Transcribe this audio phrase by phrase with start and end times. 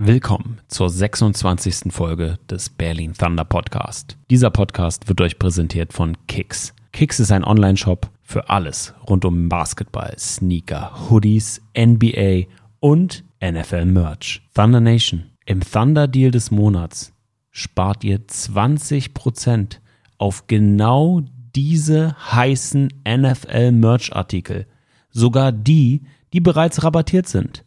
[0.00, 1.92] Willkommen zur 26.
[1.92, 4.16] Folge des Berlin Thunder Podcast.
[4.30, 6.72] Dieser Podcast wird euch präsentiert von Kicks.
[6.92, 12.44] Kicks ist ein Online-Shop für alles rund um Basketball, Sneaker, Hoodies, NBA
[12.78, 14.40] und NFL Merch.
[14.54, 15.32] Thunder Nation.
[15.46, 17.12] Im Thunder Deal des Monats
[17.50, 19.78] spart ihr 20%
[20.16, 21.22] auf genau
[21.56, 24.68] diese heißen NFL Merch Artikel.
[25.10, 26.02] Sogar die,
[26.32, 27.64] die bereits rabattiert sind.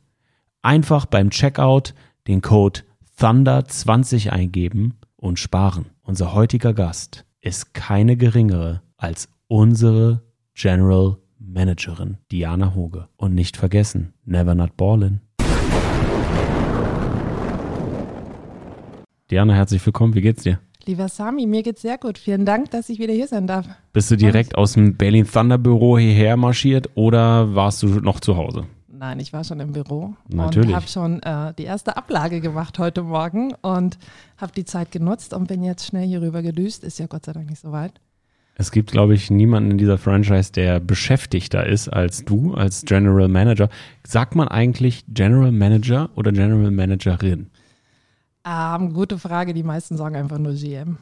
[0.62, 1.94] Einfach beim Checkout
[2.32, 2.80] den Code
[3.20, 5.88] Thunder20 eingeben und sparen.
[6.02, 10.22] Unser heutiger Gast ist keine geringere als unsere
[10.54, 13.10] General Managerin Diana Hoge.
[13.18, 15.20] Und nicht vergessen, never not ballin'.
[19.30, 20.14] Diana, herzlich willkommen.
[20.16, 20.60] Wie geht's dir?
[20.86, 22.18] Lieber Sami, mir geht's sehr gut.
[22.18, 23.68] Vielen Dank, dass ich wieder hier sein darf.
[23.92, 28.38] Bist du direkt aus dem Berlin Thunder Büro hierher marschiert oder warst du noch zu
[28.38, 28.66] Hause?
[29.02, 30.70] Nein, ich war schon im Büro Natürlich.
[30.70, 33.98] und habe schon äh, die erste Ablage gemacht heute Morgen und
[34.38, 36.84] habe die Zeit genutzt und bin jetzt schnell hier rüber gedüst.
[36.84, 37.94] Ist ja Gott sei Dank nicht so weit.
[38.54, 43.28] Es gibt, glaube ich, niemanden in dieser Franchise, der beschäftigter ist als du, als General
[43.28, 43.70] Manager.
[44.06, 47.50] Sagt man eigentlich General Manager oder General Managerin?
[48.46, 49.56] Ähm, gute Frage.
[49.56, 51.00] Die meisten sagen einfach nur GM.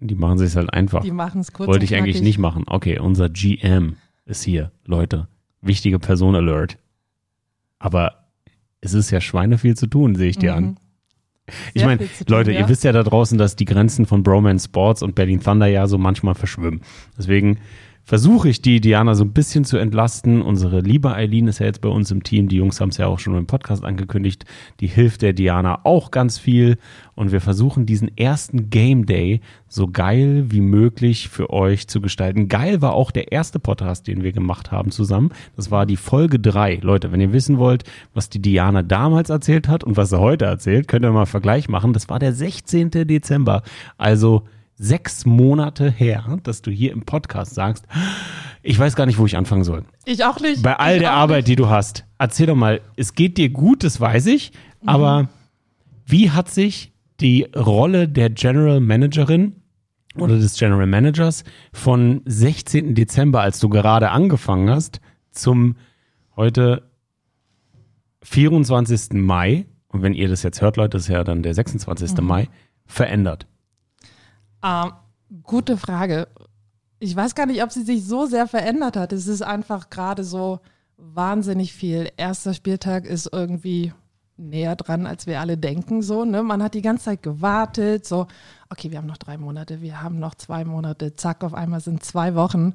[0.00, 1.02] Die machen sich halt einfach.
[1.02, 1.68] Die machen es kurz.
[1.68, 2.64] Wollte ich eigentlich nicht machen.
[2.66, 5.28] Okay, unser GM ist hier, Leute.
[5.60, 6.78] Wichtige Person Alert.
[7.78, 8.28] Aber
[8.80, 10.58] es ist ja Schweine viel zu tun, sehe ich dir Mhm.
[10.58, 10.76] an.
[11.74, 12.60] Ich meine, Leute, ja.
[12.60, 15.86] ihr wisst ja da draußen, dass die Grenzen von Bromance Sports und Berlin Thunder ja
[15.86, 16.80] so manchmal verschwimmen.
[17.16, 17.58] Deswegen
[18.06, 20.40] versuche ich die Diana so ein bisschen zu entlasten.
[20.40, 22.48] Unsere liebe Eileen ist ja jetzt bei uns im Team.
[22.48, 24.44] Die Jungs haben es ja auch schon im Podcast angekündigt.
[24.78, 26.78] Die hilft der Diana auch ganz viel.
[27.16, 32.46] Und wir versuchen diesen ersten Game Day so geil wie möglich für euch zu gestalten.
[32.46, 35.30] Geil war auch der erste Podcast, den wir gemacht haben zusammen.
[35.56, 36.78] Das war die Folge drei.
[36.82, 37.82] Leute, wenn ihr wissen wollt,
[38.14, 41.68] was die Diana damals erzählt hat und was sie heute erzählt, könnt ihr mal Vergleich
[41.68, 41.92] machen.
[41.92, 42.92] Das war der 16.
[42.92, 43.64] Dezember.
[43.98, 44.44] Also
[44.76, 47.86] sechs Monate her, dass du hier im Podcast sagst,
[48.62, 49.84] ich weiß gar nicht, wo ich anfangen soll.
[50.04, 50.62] Ich auch nicht.
[50.62, 52.04] Bei all ich der Arbeit, die du hast.
[52.18, 54.52] Erzähl doch mal, es geht dir gut, das weiß ich,
[54.84, 55.28] aber
[56.04, 59.56] wie hat sich die Rolle der General Managerin
[60.16, 62.94] oder des General Managers von 16.
[62.94, 65.00] Dezember, als du gerade angefangen hast,
[65.30, 65.76] zum
[66.36, 66.82] heute
[68.22, 69.12] 24.
[69.12, 72.18] Mai, und wenn ihr das jetzt hört, Leute, das ist ja dann der 26.
[72.20, 72.48] Mai,
[72.86, 73.46] verändert?
[74.66, 74.92] Ähm,
[75.44, 76.28] gute Frage.
[76.98, 79.12] Ich weiß gar nicht, ob sie sich so sehr verändert hat.
[79.12, 80.60] Es ist einfach gerade so
[80.96, 82.10] wahnsinnig viel.
[82.16, 83.92] Erster Spieltag ist irgendwie
[84.36, 86.02] näher dran, als wir alle denken.
[86.02, 86.42] So, ne?
[86.42, 88.06] Man hat die ganze Zeit gewartet.
[88.06, 88.26] So,
[88.70, 91.14] okay, wir haben noch drei Monate, wir haben noch zwei Monate.
[91.14, 92.74] Zack, auf einmal sind zwei Wochen.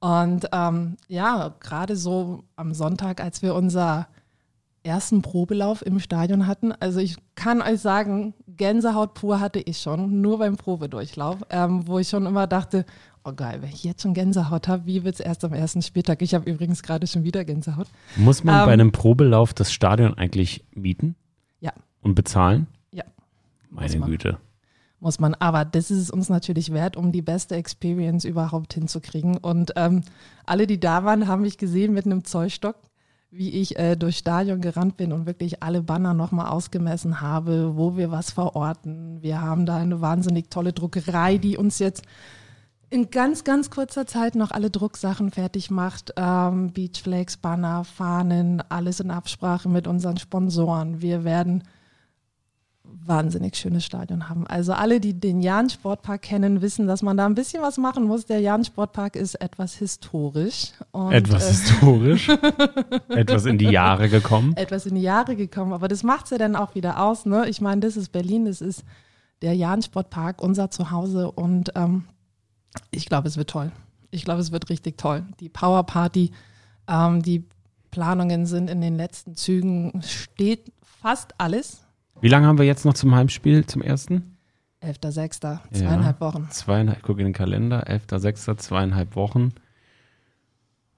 [0.00, 4.08] Und ähm, ja, gerade so am Sonntag, als wir unser
[4.82, 6.72] ersten Probelauf im Stadion hatten.
[6.72, 11.98] Also ich kann euch sagen, Gänsehaut pur hatte ich schon, nur beim Probedurchlauf, ähm, wo
[11.98, 12.86] ich schon immer dachte,
[13.24, 16.22] oh geil, wenn ich jetzt schon Gänsehaut habe, wie wird es erst am ersten Spieltag?
[16.22, 17.88] Ich habe übrigens gerade schon wieder Gänsehaut.
[18.16, 21.16] Muss man Ähm, bei einem Probelauf das Stadion eigentlich mieten
[21.60, 22.66] Ja, und bezahlen?
[22.92, 23.04] ja,
[23.70, 24.08] Meine man.
[24.10, 24.38] Güte.
[25.00, 25.34] muss man.
[25.34, 29.36] Aber das ist es uns natürlich wert, um die beste Experience überhaupt hinzukriegen.
[29.36, 30.02] Und ähm,
[30.46, 32.76] alle, die da waren, haben mich gesehen mit einem Zollstock,
[33.30, 37.96] wie ich äh, durchs Stadion gerannt bin und wirklich alle Banner nochmal ausgemessen habe, wo
[37.96, 39.22] wir was verorten.
[39.22, 42.04] Wir haben da eine wahnsinnig tolle Druckerei, die uns jetzt
[42.90, 46.14] in ganz, ganz kurzer Zeit noch alle Drucksachen fertig macht.
[46.16, 51.02] Ähm, Beachflakes, Banner, Fahnen, alles in Absprache mit unseren Sponsoren.
[51.02, 51.64] Wir werden
[53.08, 54.46] wahnsinnig schönes Stadion haben.
[54.46, 58.04] Also alle, die den Jahn Sportpark kennen, wissen, dass man da ein bisschen was machen
[58.04, 58.26] muss.
[58.26, 60.72] Der Jahn Sportpark ist etwas historisch.
[60.92, 62.28] Und, etwas äh, historisch,
[63.08, 64.54] etwas in die Jahre gekommen.
[64.56, 65.72] etwas in die Jahre gekommen.
[65.72, 67.26] Aber das macht ja dann auch wieder aus.
[67.26, 67.48] Ne?
[67.48, 68.84] Ich meine, das ist Berlin, das ist
[69.42, 71.30] der Jahn Sportpark, unser Zuhause.
[71.30, 72.04] Und ähm,
[72.90, 73.72] ich glaube, es wird toll.
[74.10, 75.24] Ich glaube, es wird richtig toll.
[75.40, 76.32] Die Power Party,
[76.86, 77.44] ähm, die
[77.90, 81.82] Planungen sind in den letzten Zügen, steht fast alles.
[82.20, 84.36] Wie lange haben wir jetzt noch zum Heimspiel, zum ersten?
[84.82, 86.48] 11.06., zweieinhalb Wochen.
[86.50, 89.52] Zweieinhalb, ich gucke in den Kalender, 11.06., zweieinhalb Wochen.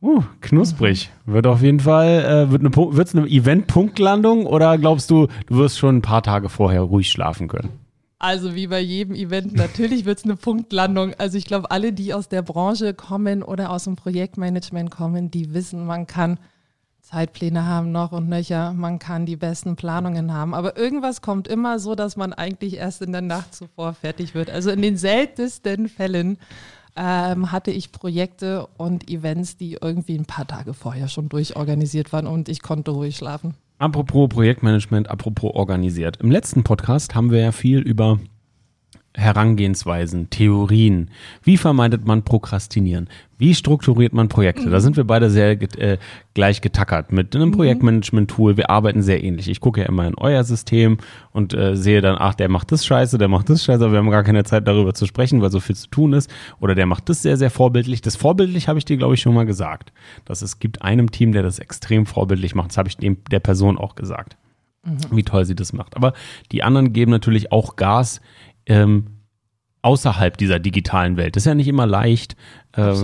[0.02, 1.10] Uh, knusprig.
[1.26, 5.78] Wird auf jeden Fall, äh, wird eine, wird's eine Event-Punktlandung oder glaubst du, du wirst
[5.78, 7.68] schon ein paar Tage vorher ruhig schlafen können?
[8.18, 11.14] Also wie bei jedem Event, natürlich wird es eine Punktlandung.
[11.18, 15.52] Also ich glaube, alle, die aus der Branche kommen oder aus dem Projektmanagement kommen, die
[15.52, 16.38] wissen, man kann
[17.10, 20.54] Zeitpläne haben noch und nöcher, man kann die besten Planungen haben.
[20.54, 24.48] Aber irgendwas kommt immer so, dass man eigentlich erst in der Nacht zuvor fertig wird.
[24.48, 26.38] Also in den seltensten Fällen
[26.96, 32.26] ähm, hatte ich Projekte und Events, die irgendwie ein paar Tage vorher schon durchorganisiert waren
[32.26, 33.54] und ich konnte ruhig schlafen.
[33.78, 36.18] Apropos Projektmanagement, apropos organisiert.
[36.18, 38.20] Im letzten Podcast haben wir ja viel über
[39.20, 41.10] Herangehensweisen, Theorien.
[41.42, 43.08] Wie vermeidet man Prokrastinieren?
[43.38, 44.66] Wie strukturiert man Projekte?
[44.66, 44.70] Mhm.
[44.70, 45.98] Da sind wir beide sehr äh,
[46.34, 47.52] gleich getackert mit einem mhm.
[47.52, 48.56] Projektmanagement-Tool.
[48.56, 49.48] Wir arbeiten sehr ähnlich.
[49.48, 50.98] Ich gucke ja immer in euer System
[51.32, 53.98] und äh, sehe dann, ach, der macht das scheiße, der macht das scheiße, aber wir
[53.98, 56.30] haben gar keine Zeit darüber zu sprechen, weil so viel zu tun ist.
[56.60, 58.02] Oder der macht das sehr, sehr vorbildlich.
[58.02, 59.92] Das vorbildlich habe ich dir, glaube ich, schon mal gesagt.
[60.24, 62.70] Dass es gibt einem Team, der das extrem vorbildlich macht.
[62.70, 64.36] Das habe ich dem, der Person auch gesagt.
[64.84, 64.98] Mhm.
[65.16, 65.96] Wie toll sie das macht.
[65.96, 66.14] Aber
[66.52, 68.20] die anderen geben natürlich auch Gas
[68.70, 69.06] ähm,
[69.82, 71.36] außerhalb dieser digitalen Welt.
[71.36, 72.36] Das ist ja nicht immer leicht,
[72.76, 72.94] äh,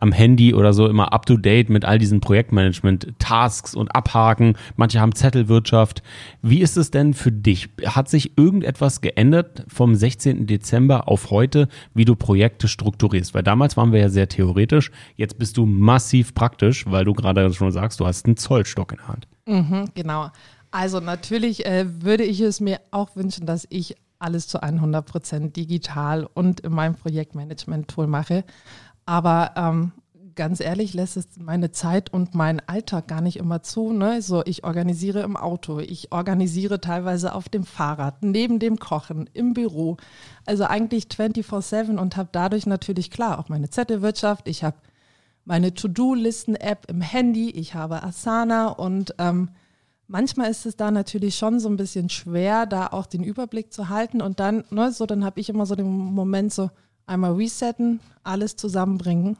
[0.00, 4.58] am Handy oder so immer up-to-date mit all diesen Projektmanagement-Tasks und Abhaken.
[4.76, 6.02] Manche haben Zettelwirtschaft.
[6.42, 7.70] Wie ist es denn für dich?
[7.86, 10.46] Hat sich irgendetwas geändert vom 16.
[10.46, 13.32] Dezember auf heute, wie du Projekte strukturierst?
[13.32, 14.90] Weil damals waren wir ja sehr theoretisch.
[15.16, 18.98] Jetzt bist du massiv praktisch, weil du gerade schon sagst, du hast einen Zollstock in
[18.98, 19.28] der Hand.
[19.46, 20.30] Mhm, genau.
[20.72, 25.56] Also natürlich äh, würde ich es mir auch wünschen, dass ich alles zu 100 Prozent
[25.56, 28.44] digital und in meinem Projektmanagement-Tool mache.
[29.06, 29.92] Aber ähm,
[30.34, 33.92] ganz ehrlich lässt es meine Zeit und meinen Alltag gar nicht immer zu.
[33.92, 34.22] Ne?
[34.22, 39.54] So, ich organisiere im Auto, ich organisiere teilweise auf dem Fahrrad, neben dem Kochen, im
[39.54, 39.96] Büro.
[40.46, 44.48] Also eigentlich 24-7 und habe dadurch natürlich klar auch meine Zettelwirtschaft.
[44.48, 44.76] Ich habe
[45.44, 49.50] meine To-Do-Listen-App im Handy, ich habe Asana und ähm,
[50.06, 53.88] manchmal ist es da natürlich schon so ein bisschen schwer, da auch den Überblick zu
[53.88, 54.20] halten.
[54.20, 56.70] Und dann, ne, so, dann habe ich immer so den Moment so,
[57.06, 59.36] einmal resetten, alles zusammenbringen.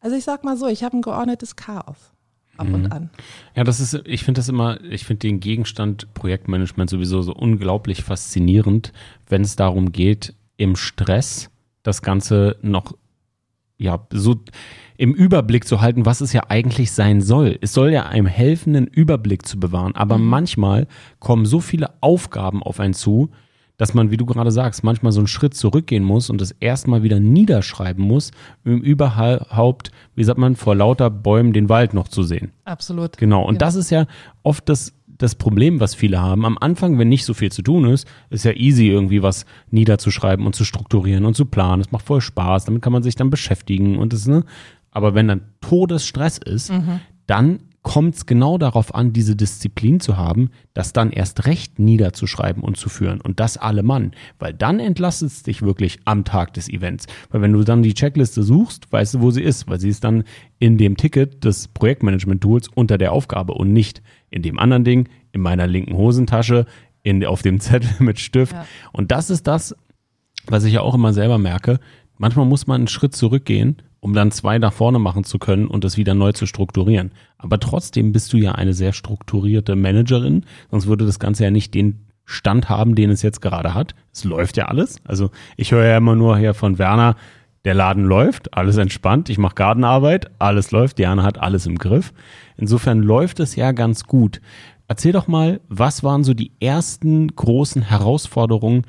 [0.00, 2.12] Also ich sag mal so, ich habe ein geordnetes Chaos
[2.56, 2.74] ab mhm.
[2.74, 3.10] und an.
[3.54, 8.02] Ja, das ist, ich finde das immer, ich finde den Gegenstand Projektmanagement sowieso so unglaublich
[8.02, 8.92] faszinierend,
[9.28, 11.50] wenn es darum geht, im Stress
[11.82, 12.96] das Ganze noch,
[13.76, 14.36] ja, so
[14.96, 17.58] im Überblick zu halten, was es ja eigentlich sein soll.
[17.60, 19.94] Es soll ja einem helfen, einen Überblick zu bewahren.
[19.94, 20.26] Aber mhm.
[20.26, 20.86] manchmal
[21.18, 23.30] kommen so viele Aufgaben auf einen zu,
[23.76, 27.02] dass man, wie du gerade sagst, manchmal so einen Schritt zurückgehen muss und das erstmal
[27.02, 28.30] wieder niederschreiben muss,
[28.64, 32.52] um überhaupt, wie sagt man, vor lauter Bäumen den Wald noch zu sehen.
[32.64, 33.16] Absolut.
[33.16, 33.42] Genau.
[33.42, 33.66] Und genau.
[33.66, 34.06] das ist ja
[34.44, 36.44] oft das, das Problem, was viele haben.
[36.44, 40.46] Am Anfang, wenn nicht so viel zu tun ist, ist ja easy, irgendwie was niederzuschreiben
[40.46, 41.82] und zu strukturieren und zu planen.
[41.82, 44.44] Es macht voll Spaß, damit kann man sich dann beschäftigen und das, ne?
[44.94, 47.00] Aber wenn dann Todesstress ist, mhm.
[47.26, 52.62] dann kommt es genau darauf an, diese Disziplin zu haben, das dann erst recht niederzuschreiben
[52.62, 53.20] und zu führen.
[53.20, 54.12] Und das alle Mann.
[54.38, 57.06] Weil dann entlastet es dich wirklich am Tag des Events.
[57.30, 59.68] Weil wenn du dann die Checkliste suchst, weißt du, wo sie ist.
[59.68, 60.24] Weil sie ist dann
[60.58, 64.00] in dem Ticket des Projektmanagement-Tools unter der Aufgabe und nicht
[64.30, 66.64] in dem anderen Ding, in meiner linken Hosentasche,
[67.02, 68.54] in, auf dem Zettel mit Stift.
[68.54, 68.66] Ja.
[68.92, 69.76] Und das ist das,
[70.46, 71.80] was ich ja auch immer selber merke.
[72.16, 75.82] Manchmal muss man einen Schritt zurückgehen um dann zwei nach vorne machen zu können und
[75.82, 77.12] das wieder neu zu strukturieren.
[77.38, 81.72] Aber trotzdem bist du ja eine sehr strukturierte Managerin, sonst würde das Ganze ja nicht
[81.72, 83.94] den Stand haben, den es jetzt gerade hat.
[84.12, 84.98] Es läuft ja alles.
[85.04, 87.16] Also ich höre ja immer nur hier von Werner,
[87.64, 92.12] der Laden läuft, alles entspannt, ich mache Gartenarbeit, alles läuft, Diana hat alles im Griff.
[92.58, 94.42] Insofern läuft es ja ganz gut.
[94.86, 98.82] Erzähl doch mal, was waren so die ersten großen Herausforderungen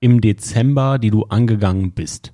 [0.00, 2.32] im Dezember, die du angegangen bist?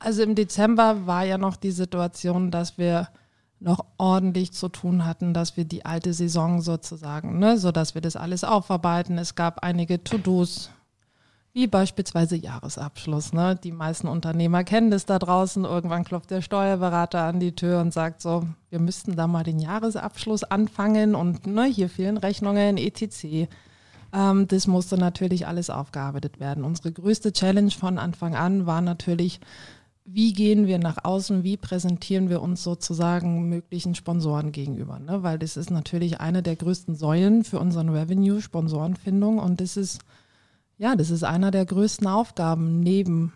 [0.00, 3.08] Also im Dezember war ja noch die Situation, dass wir
[3.60, 8.00] noch ordentlich zu tun hatten, dass wir die alte Saison sozusagen, ne, so dass wir
[8.00, 9.18] das alles aufarbeiten.
[9.18, 10.70] Es gab einige To-Dos,
[11.52, 13.34] wie beispielsweise Jahresabschluss.
[13.34, 13.56] Ne?
[13.62, 15.64] Die meisten Unternehmer kennen das da draußen.
[15.64, 19.58] Irgendwann klopft der Steuerberater an die Tür und sagt so, wir müssten da mal den
[19.58, 23.48] Jahresabschluss anfangen und ne, hier fehlen Rechnungen, etc.
[24.14, 26.64] Ähm, das musste natürlich alles aufgearbeitet werden.
[26.64, 29.40] Unsere größte Challenge von Anfang an war natürlich,
[30.12, 34.98] wie gehen wir nach außen, wie präsentieren wir uns sozusagen möglichen Sponsoren gegenüber.
[34.98, 35.22] Ne?
[35.22, 39.38] Weil das ist natürlich eine der größten Säulen für unseren Revenue, Sponsorenfindung.
[39.38, 40.00] Und das ist,
[40.78, 43.32] ja, das ist einer der größten Aufgaben neben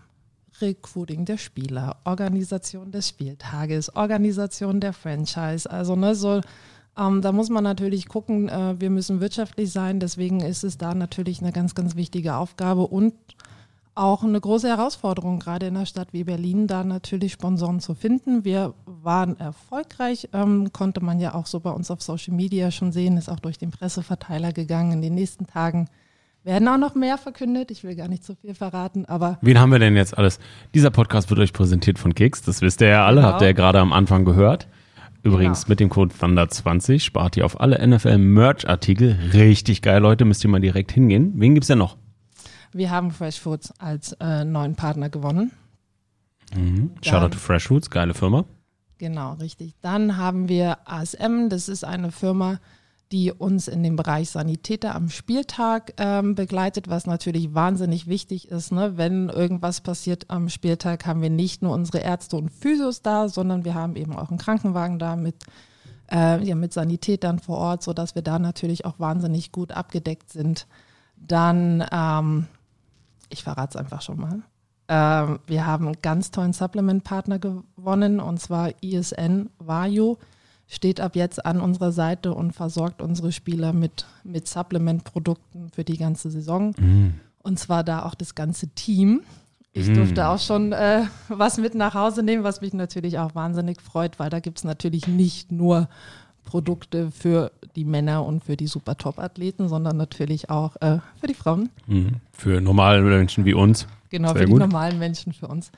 [0.61, 5.71] Recruiting der Spieler, Organisation des Spieltages, Organisation der Franchise.
[5.71, 6.40] Also ne, so,
[6.97, 10.00] ähm, da muss man natürlich gucken, äh, wir müssen wirtschaftlich sein.
[10.00, 13.14] Deswegen ist es da natürlich eine ganz, ganz wichtige Aufgabe und
[13.95, 18.45] auch eine große Herausforderung, gerade in einer Stadt wie Berlin, da natürlich Sponsoren zu finden.
[18.45, 22.93] Wir waren erfolgreich, ähm, konnte man ja auch so bei uns auf Social Media schon
[22.93, 24.93] sehen, ist auch durch den Presseverteiler gegangen.
[24.93, 25.89] In den nächsten Tagen
[26.43, 27.71] werden auch noch mehr verkündet.
[27.71, 29.39] Ich will gar nicht zu viel verraten, aber.
[29.43, 30.39] Wen haben wir denn jetzt alles?
[30.75, 33.33] Dieser Podcast wird euch präsentiert von Keks, das wisst ihr ja alle, genau.
[33.33, 34.69] habt ihr ja gerade am Anfang gehört.
[35.23, 35.71] Übrigens genau.
[35.71, 39.19] mit dem Code Thunder20 spart ihr auf alle NFL-Merch-Artikel.
[39.33, 41.33] Richtig geil, Leute, müsst ihr mal direkt hingehen.
[41.37, 41.97] Wen gibt's denn noch?
[42.75, 45.52] Wir haben Fresh Foods als äh, neuen Partner gewonnen.
[46.54, 46.90] Mhm.
[47.02, 48.45] Shoutout to Fresh Foods, geile Firma.
[48.99, 49.75] Genau, richtig.
[49.81, 52.59] Dann haben wir ASM, das ist eine Firma,
[53.12, 58.73] die uns in dem Bereich Sanitäter am Spieltag ähm, begleitet, was natürlich wahnsinnig wichtig ist.
[58.73, 58.97] Ne?
[58.97, 63.64] Wenn irgendwas passiert am Spieltag, haben wir nicht nur unsere Ärzte und Physios da, sondern
[63.64, 65.37] wir haben eben auch einen Krankenwagen da mit,
[66.11, 70.66] äh, ja, mit Sanitätern vor Ort, sodass wir da natürlich auch wahnsinnig gut abgedeckt sind.
[71.16, 72.47] Dann, ähm,
[73.35, 74.43] ich verrate es einfach schon mal.
[74.88, 80.19] Ähm, wir haben einen ganz tollen Supplement-Partner gewonnen und zwar ISN Vario
[80.67, 85.99] steht ab jetzt an unserer Seite und versorgt unsere Spieler mit, mit Supplement-Produkten für die
[85.99, 86.75] ganze Saison.
[86.79, 87.21] Mhm.
[87.38, 89.23] Und zwar da auch das ganze Team.
[89.73, 89.95] Ich mhm.
[89.95, 94.19] durfte auch schon äh, was mit nach Hause nehmen, was mich natürlich auch wahnsinnig freut,
[94.19, 95.88] weil da gibt es natürlich nicht nur
[96.45, 101.35] Produkte für die Männer und für die super Top-Athleten, sondern natürlich auch äh, für die
[101.35, 101.71] Frauen.
[101.87, 102.17] Mhm.
[102.33, 103.87] Für normale Menschen wie uns.
[104.11, 104.57] Genau, Sehr für gut.
[104.57, 105.73] die normalen Menschen für uns.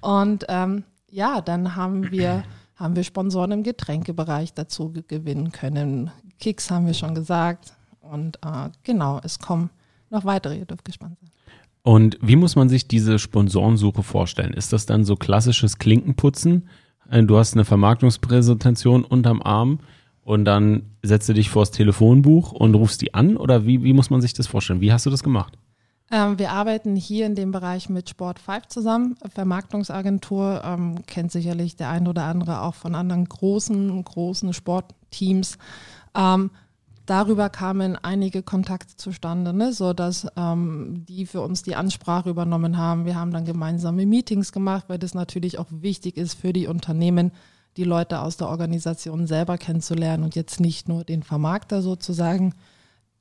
[0.00, 2.44] Und ähm, ja, dann haben wir
[2.76, 6.10] haben wir Sponsoren im Getränkebereich dazu gewinnen können.
[6.38, 7.74] Kicks haben wir schon gesagt.
[8.00, 9.68] Und äh, genau, es kommen
[10.08, 11.30] noch weitere, ihr dürft gespannt sein.
[11.82, 14.52] Und wie muss man sich diese Sponsorensuche vorstellen?
[14.54, 16.68] Ist das dann so klassisches Klinkenputzen?
[17.10, 19.80] Äh, du hast eine Vermarktungspräsentation unterm Arm
[20.24, 23.36] und dann setzt du dich vors Telefonbuch und rufst die an?
[23.36, 24.80] Oder wie, wie muss man sich das vorstellen?
[24.80, 25.58] Wie hast du das gemacht?
[26.12, 29.16] Ähm, wir arbeiten hier in dem Bereich mit Sport 5 zusammen.
[29.32, 35.56] Vermarktungsagentur ähm, kennt sicherlich der ein oder andere auch von anderen großen, großen Sportteams.
[36.16, 36.50] Ähm,
[37.06, 43.04] darüber kamen einige Kontakte zustande, ne, sodass ähm, die für uns die Ansprache übernommen haben.
[43.04, 47.30] Wir haben dann gemeinsame Meetings gemacht, weil das natürlich auch wichtig ist für die Unternehmen,
[47.76, 52.54] die Leute aus der Organisation selber kennenzulernen und jetzt nicht nur den Vermarkter sozusagen.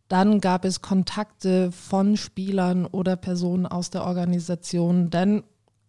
[0.07, 5.09] Dann gab es Kontakte von Spielern oder Personen aus der Organisation.
[5.11, 5.43] Dann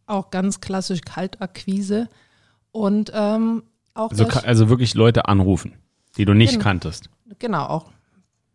[0.07, 2.09] auch ganz klassisch Kaltakquise.
[2.71, 3.63] Und ähm,
[3.95, 4.11] auch.
[4.11, 5.75] Also, also, wirklich Leute anrufen,
[6.17, 7.09] die du nicht genau, kanntest.
[7.39, 7.87] Genau, auch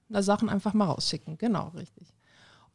[0.10, 1.38] Sachen einfach mal rausschicken.
[1.38, 2.15] Genau, richtig.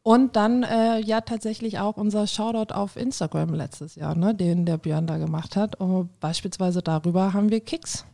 [0.03, 4.77] Und dann äh, ja tatsächlich auch unser Shoutout auf Instagram letztes Jahr, ne, den der
[4.77, 5.75] Björn da gemacht hat.
[5.79, 8.05] Und beispielsweise darüber haben wir Kicks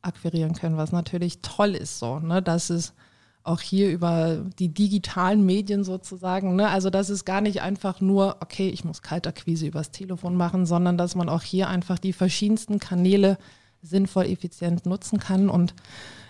[0.00, 2.94] akquirieren können, was natürlich toll ist, so, ne, dass es
[3.44, 6.54] auch hier über die digitalen Medien sozusagen.
[6.54, 6.68] Ne?
[6.68, 10.96] Also das ist gar nicht einfach nur, okay, ich muss Kaltakquise übers Telefon machen, sondern
[10.96, 13.38] dass man auch hier einfach die verschiedensten Kanäle
[13.82, 15.48] sinnvoll, effizient nutzen kann.
[15.48, 15.74] Und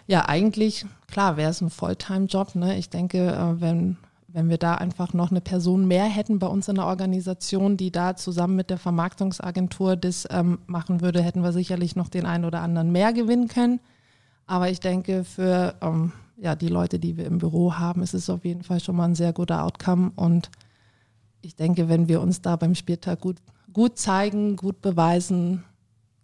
[0.06, 2.54] ja, eigentlich, klar, wäre es ein Volltime-Job.
[2.54, 2.78] Ne?
[2.78, 3.98] Ich denke, äh, wenn,
[4.32, 7.90] wenn wir da einfach noch eine Person mehr hätten bei uns in der Organisation, die
[7.90, 12.44] da zusammen mit der Vermarktungsagentur das ähm, machen würde, hätten wir sicherlich noch den einen
[12.44, 13.80] oder anderen mehr gewinnen können.
[14.46, 18.30] Aber ich denke, für ähm, ja, die Leute, die wir im Büro haben, ist es
[18.30, 20.12] auf jeden Fall schon mal ein sehr guter Outcome.
[20.16, 20.50] Und
[21.42, 23.36] ich denke, wenn wir uns da beim Spieltag gut,
[23.72, 25.62] gut zeigen, gut beweisen,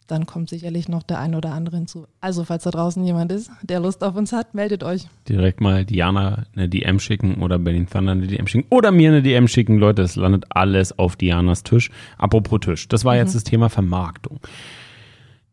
[0.09, 2.07] dann kommt sicherlich noch der ein oder andere hinzu.
[2.21, 5.07] Also, falls da draußen jemand ist, der Lust auf uns hat, meldet euch.
[5.29, 9.23] Direkt mal Diana eine DM schicken oder Berlin Thunder eine DM schicken oder mir eine
[9.23, 9.79] DM schicken.
[9.79, 11.91] Leute, es landet alles auf Dianas Tisch.
[12.17, 13.21] Apropos Tisch, das war mhm.
[13.21, 14.41] jetzt das Thema Vermarktung.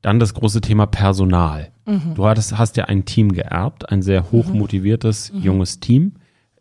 [0.01, 1.71] Dann das große Thema Personal.
[1.85, 2.13] Mhm.
[2.15, 5.41] Du hattest, hast ja ein Team geerbt, ein sehr hochmotiviertes, mhm.
[5.41, 6.13] junges Team.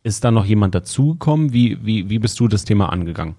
[0.03, 1.53] Ist da noch jemand dazugekommen?
[1.53, 3.37] Wie, wie, wie bist du das Thema angegangen?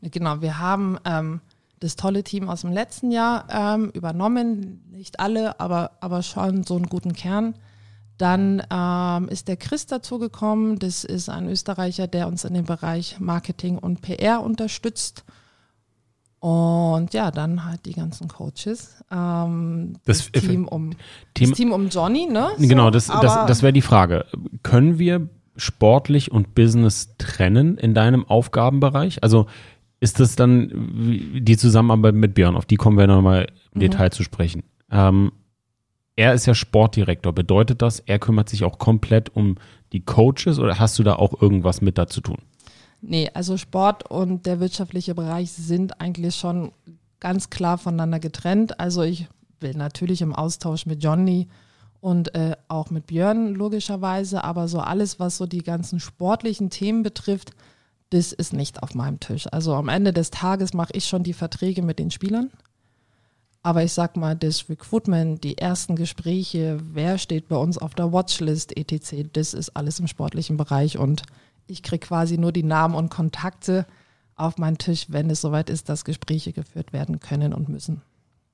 [0.00, 1.40] Genau, wir haben ähm,
[1.80, 4.84] das tolle Team aus dem letzten Jahr ähm, übernommen.
[4.90, 7.54] Nicht alle, aber, aber schon so einen guten Kern.
[8.18, 10.78] Dann ähm, ist der Chris dazugekommen.
[10.78, 15.24] Das ist ein Österreicher, der uns in dem Bereich Marketing und PR unterstützt.
[16.38, 19.02] Und ja, dann halt die ganzen Coaches.
[19.10, 20.92] Ähm, das, das, Team um,
[21.34, 22.50] Team, das Team um Johnny, ne?
[22.56, 24.26] So, genau, das, das, das wäre die Frage.
[24.62, 29.22] Können wir sportlich und Business trennen in deinem Aufgabenbereich?
[29.22, 29.46] Also
[30.00, 30.70] ist das dann
[31.40, 33.80] die Zusammenarbeit mit Björn, auf die kommen wir nochmal im mhm.
[33.80, 34.62] Detail zu sprechen.
[34.90, 35.32] Ähm,
[36.16, 37.32] er ist ja Sportdirektor.
[37.32, 39.56] Bedeutet das, er kümmert sich auch komplett um
[39.92, 42.38] die Coaches oder hast du da auch irgendwas mit dazu tun?
[43.02, 46.72] Nee, also Sport und der wirtschaftliche Bereich sind eigentlich schon
[47.20, 48.80] ganz klar voneinander getrennt.
[48.80, 49.28] Also ich
[49.60, 51.48] bin natürlich im Austausch mit Johnny
[52.00, 57.02] und äh, auch mit Björn logischerweise, aber so alles, was so die ganzen sportlichen Themen
[57.02, 57.52] betrifft,
[58.10, 59.46] das ist nicht auf meinem Tisch.
[59.52, 62.50] Also am Ende des Tages mache ich schon die Verträge mit den Spielern.
[63.62, 68.12] Aber ich sag mal, das Recruitment, die ersten Gespräche, wer steht bei uns auf der
[68.12, 71.22] Watchlist, etc., das ist alles im sportlichen Bereich und
[71.66, 73.86] ich kriege quasi nur die Namen und Kontakte
[74.36, 78.02] auf meinen Tisch, wenn es soweit ist, dass Gespräche geführt werden können und müssen.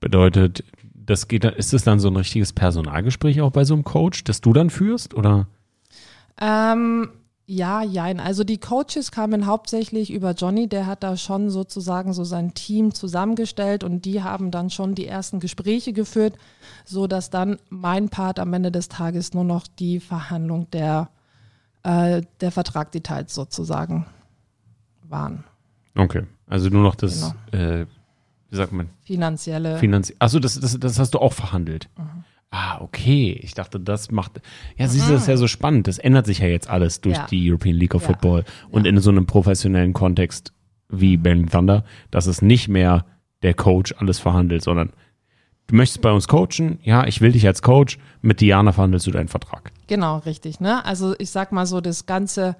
[0.00, 4.24] Bedeutet, das geht, ist es dann so ein richtiges Personalgespräch auch bei so einem Coach,
[4.24, 5.46] das du dann führst, oder?
[6.40, 7.10] Ähm,
[7.46, 8.20] Ja, jein.
[8.20, 12.94] Also die Coaches kamen hauptsächlich über Johnny, der hat da schon sozusagen so sein Team
[12.94, 16.36] zusammengestellt und die haben dann schon die ersten Gespräche geführt,
[16.84, 21.10] so dass dann mein Part am Ende des Tages nur noch die Verhandlung der,
[21.82, 24.06] äh, der Vertragdetails sozusagen
[25.02, 25.44] waren.
[25.96, 27.64] Okay, also nur noch das, genau.
[27.64, 27.86] äh,
[28.50, 28.88] wie sagt man?
[29.02, 29.78] Finanzielle.
[29.78, 31.88] Finanzie Achso, das, das, das hast du auch verhandelt.
[31.98, 32.24] Mhm.
[32.54, 33.32] Ah, okay.
[33.42, 34.42] Ich dachte, das macht.
[34.76, 35.88] Ja, siehst du, das ist ja so spannend.
[35.88, 37.26] Das ändert sich ja jetzt alles durch ja.
[37.26, 38.08] die European League of ja.
[38.08, 38.44] Football.
[38.68, 40.52] Und in so einem professionellen Kontext
[40.90, 43.06] wie Berlin Thunder, dass es nicht mehr
[43.42, 44.90] der Coach alles verhandelt, sondern
[45.68, 49.12] du möchtest bei uns coachen, ja, ich will dich als Coach, mit Diana verhandelst du
[49.12, 49.72] deinen Vertrag.
[49.86, 50.60] Genau, richtig.
[50.60, 50.84] Ne?
[50.84, 52.56] Also ich sag mal so, das ganze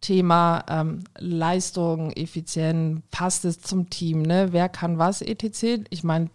[0.00, 4.48] Thema ähm, Leistung, Effizient, passt es zum Team, ne?
[4.50, 5.84] Wer kann was, etc.
[5.90, 6.30] Ich meine,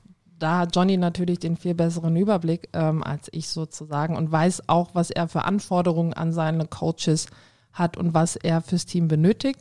[0.46, 4.94] da hat Johnny natürlich den viel besseren Überblick ähm, als ich sozusagen und weiß auch,
[4.94, 7.26] was er für Anforderungen an seine Coaches
[7.74, 9.60] hat und was er fürs Team benötigt.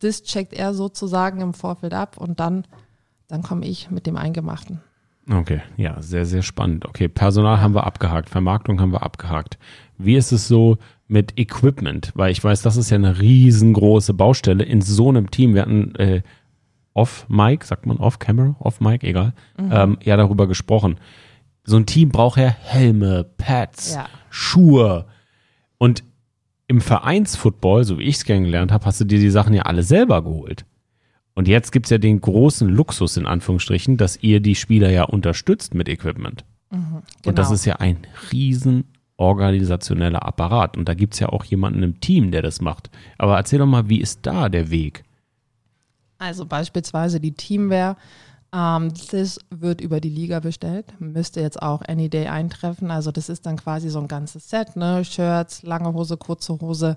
[0.00, 2.66] Das checkt er sozusagen im Vorfeld ab und dann,
[3.28, 4.82] dann komme ich mit dem Eingemachten.
[5.30, 6.84] Okay, ja, sehr, sehr spannend.
[6.84, 9.58] Okay, Personal haben wir abgehakt, Vermarktung haben wir abgehakt.
[9.96, 10.76] Wie ist es so
[11.08, 12.12] mit Equipment?
[12.14, 15.54] Weil ich weiß, das ist ja eine riesengroße Baustelle in so einem Team.
[15.54, 16.20] Wir hatten äh,
[16.94, 19.70] off-Mic, sagt man off-Camera, off-Mic, egal, mhm.
[19.72, 20.96] ähm, ja darüber gesprochen.
[21.64, 24.06] So ein Team braucht ja Helme, Pads, ja.
[24.30, 25.06] Schuhe.
[25.78, 26.04] Und
[26.66, 29.82] im Vereinsfootball, so wie ich es kennengelernt habe, hast du dir die Sachen ja alle
[29.82, 30.64] selber geholt.
[31.34, 35.04] Und jetzt gibt es ja den großen Luxus, in Anführungsstrichen, dass ihr die Spieler ja
[35.04, 36.44] unterstützt mit Equipment.
[36.70, 37.02] Mhm, genau.
[37.26, 37.54] Und das genau.
[37.54, 37.98] ist ja ein
[38.32, 38.84] riesen
[39.16, 40.76] organisationeller Apparat.
[40.76, 42.90] Und da gibt es ja auch jemanden im Team, der das macht.
[43.18, 45.04] Aber erzähl doch mal, wie ist da der Weg?
[46.18, 47.96] Also beispielsweise die Teamwear.
[48.54, 52.90] Ähm, das wird über die Liga bestellt, müsste jetzt auch Any Day eintreffen.
[52.90, 55.04] Also das ist dann quasi so ein ganzes Set, ne?
[55.04, 56.96] Shirts, lange Hose, kurze Hose,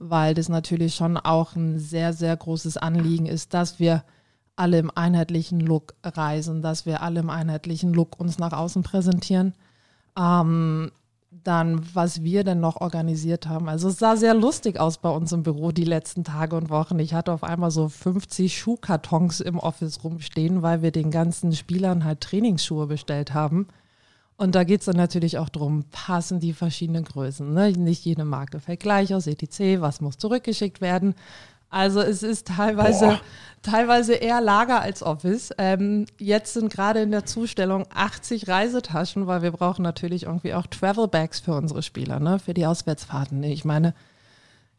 [0.00, 4.02] weil das natürlich schon auch ein sehr, sehr großes Anliegen ist, dass wir
[4.56, 9.54] alle im einheitlichen Look reisen, dass wir alle im einheitlichen Look uns nach außen präsentieren.
[10.18, 10.90] Ähm,
[11.44, 13.68] dann, was wir denn noch organisiert haben.
[13.68, 16.98] Also es sah sehr lustig aus bei uns im Büro die letzten Tage und Wochen.
[16.98, 22.04] Ich hatte auf einmal so 50 Schuhkartons im Office rumstehen, weil wir den ganzen Spielern
[22.04, 23.66] halt Trainingsschuhe bestellt haben.
[24.36, 27.52] Und da geht es dann natürlich auch darum, passen die verschiedenen Größen.
[27.54, 27.72] Ne?
[27.72, 31.14] Nicht jede Marke fällt gleich aus, etc., was muss zurückgeschickt werden.
[31.76, 33.20] Also es ist teilweise,
[33.60, 35.50] teilweise eher Lager als Office.
[35.58, 40.66] Ähm, jetzt sind gerade in der Zustellung 80 Reisetaschen, weil wir brauchen natürlich irgendwie auch
[40.66, 42.38] Travel Bags für unsere Spieler, ne?
[42.38, 43.42] für die Auswärtsfahrten.
[43.42, 43.92] Ich meine,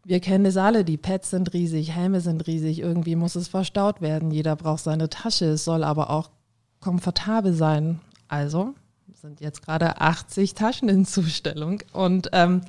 [0.05, 4.01] wir kennen es alle, die Pads sind riesig, Helme sind riesig, irgendwie muss es verstaut
[4.01, 4.31] werden.
[4.31, 6.31] Jeder braucht seine Tasche, es soll aber auch
[6.79, 7.99] komfortabel sein.
[8.27, 8.73] Also
[9.21, 12.61] sind jetzt gerade 80 Taschen in Zustellung und ähm,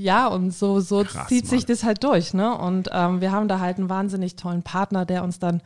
[0.00, 1.50] ja, und so, so Krass, zieht Mann.
[1.50, 2.34] sich das halt durch.
[2.34, 2.56] Ne?
[2.56, 5.62] Und ähm, wir haben da halt einen wahnsinnig tollen Partner, der uns dann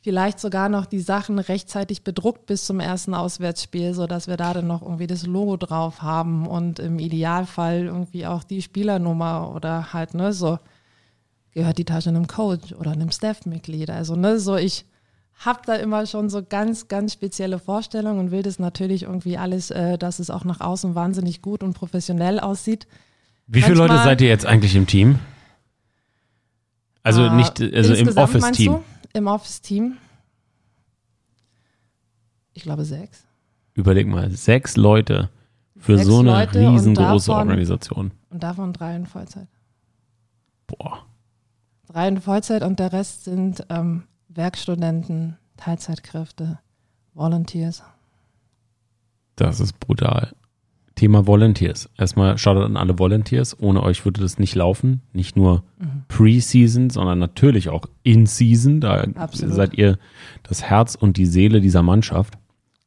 [0.00, 4.66] vielleicht sogar noch die Sachen rechtzeitig bedruckt bis zum ersten Auswärtsspiel, sodass wir da dann
[4.66, 10.14] noch irgendwie das Logo drauf haben und im Idealfall irgendwie auch die Spielernummer oder halt,
[10.14, 10.58] ne, so
[11.52, 13.90] gehört die Tasche einem Coach oder einem Staff-Mitglied.
[13.90, 14.84] Also, ne, so ich
[15.38, 19.70] habe da immer schon so ganz, ganz spezielle Vorstellungen und will das natürlich irgendwie alles,
[19.70, 22.86] äh, dass es auch nach außen wahnsinnig gut und professionell aussieht.
[23.46, 25.18] Wie viele Leute seid ihr jetzt eigentlich im Team?
[27.02, 28.78] Also äh, nicht, also im Office-Team.
[29.12, 29.96] Im Office-Team.
[32.52, 33.24] Ich glaube sechs.
[33.74, 35.30] Überleg mal, sechs Leute
[35.78, 38.10] für sechs so eine Leute riesengroße davon, Organisation.
[38.30, 39.46] Und davon drei in Vollzeit.
[40.66, 41.06] Boah.
[41.86, 46.58] Drei in Vollzeit und der Rest sind ähm, Werkstudenten, Teilzeitkräfte,
[47.14, 47.84] Volunteers.
[49.36, 50.34] Das ist brutal.
[50.96, 51.90] Thema Volunteers.
[51.98, 53.60] Erstmal Shoutout an alle Volunteers.
[53.60, 55.02] Ohne euch würde das nicht laufen.
[55.12, 56.04] Nicht nur mhm.
[56.08, 58.80] Pre-Season, sondern natürlich auch In-Season.
[58.80, 59.54] Da Absolut.
[59.54, 59.98] seid ihr
[60.42, 62.38] das Herz und die Seele dieser Mannschaft.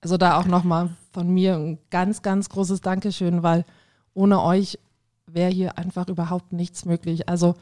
[0.02, 3.64] Also da auch nochmal von mir ein ganz, ganz großes Dankeschön, weil
[4.16, 4.80] ohne euch
[5.28, 7.30] wäre hier einfach überhaupt nichts möglich.
[7.30, 7.56] Also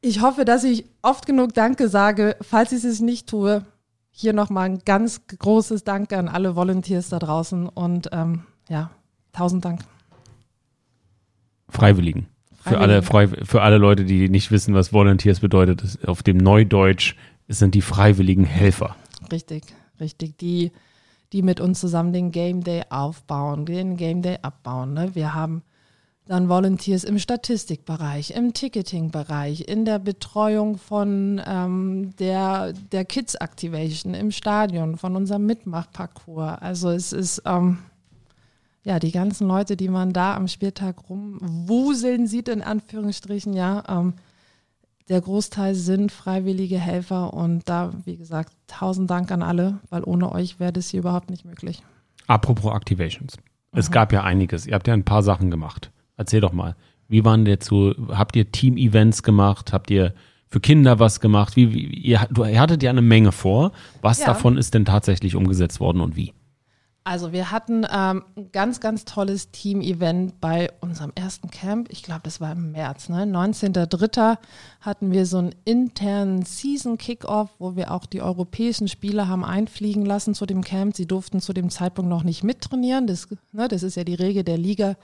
[0.00, 2.36] ich hoffe, dass ich oft genug Danke sage.
[2.40, 3.66] Falls ich es nicht tue,
[4.10, 8.90] hier nochmal ein ganz großes Danke an alle Volunteers da draußen und ähm, ja,
[9.34, 9.84] Tausend Dank.
[11.68, 12.28] Freiwilligen.
[12.60, 17.14] Für alle, für alle Leute, die nicht wissen, was Volunteers bedeutet, auf dem Neudeutsch
[17.46, 18.96] sind die freiwilligen Helfer.
[19.30, 19.64] Richtig,
[20.00, 20.38] richtig.
[20.38, 20.72] Die,
[21.34, 24.94] die mit uns zusammen den Game Day aufbauen, den Game Day abbauen.
[24.94, 25.14] Ne?
[25.14, 25.62] Wir haben
[26.26, 34.14] dann Volunteers im Statistikbereich, im Ticketing-Bereich, in der Betreuung von ähm, der, der Kids Activation
[34.14, 36.62] im Stadion, von unserem Mitmachparcours.
[36.62, 37.78] Also es ist ähm,
[38.84, 44.14] ja, die ganzen Leute, die man da am Spieltag rumwuseln sieht, in Anführungsstrichen, ja, ähm,
[45.08, 50.32] der Großteil sind freiwillige Helfer und da, wie gesagt, tausend Dank an alle, weil ohne
[50.32, 51.82] euch wäre das hier überhaupt nicht möglich.
[52.26, 53.36] Apropos Activations.
[53.72, 54.66] Es gab ja einiges.
[54.66, 55.90] Ihr habt ja ein paar Sachen gemacht.
[56.16, 56.76] Erzähl doch mal.
[57.08, 57.92] Wie waren dazu?
[58.08, 59.72] Habt ihr Team-Events gemacht?
[59.74, 60.14] Habt ihr
[60.48, 61.56] für Kinder was gemacht?
[61.56, 63.72] Wie, wie ihr, du, ihr hattet ja eine Menge vor.
[64.00, 64.26] Was Ja.
[64.26, 66.32] davon ist denn tatsächlich umgesetzt worden und wie?
[67.06, 71.88] Also wir hatten ähm, ein ganz, ganz tolles Team-Event bei unserem ersten Camp.
[71.90, 73.24] Ich glaube, das war im März, ne?
[73.24, 74.38] 19.03.
[74.80, 80.34] hatten wir so einen internen Season-Kickoff, wo wir auch die europäischen Spieler haben einfliegen lassen
[80.34, 80.96] zu dem Camp.
[80.96, 83.06] Sie durften zu dem Zeitpunkt noch nicht mittrainieren.
[83.06, 84.96] Das, ne, das ist ja die Regel der Liga,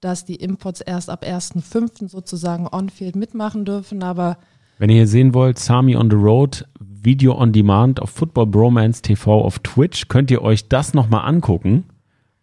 [0.00, 2.08] dass die Imports erst ab 1.05.
[2.08, 4.02] sozusagen on-field mitmachen dürfen.
[4.02, 4.38] Aber
[4.78, 9.42] Wenn ihr sehen wollt, Sami on the Road, Video on Demand auf Football Bromance TV
[9.44, 11.84] auf Twitch, könnt ihr euch das nochmal angucken.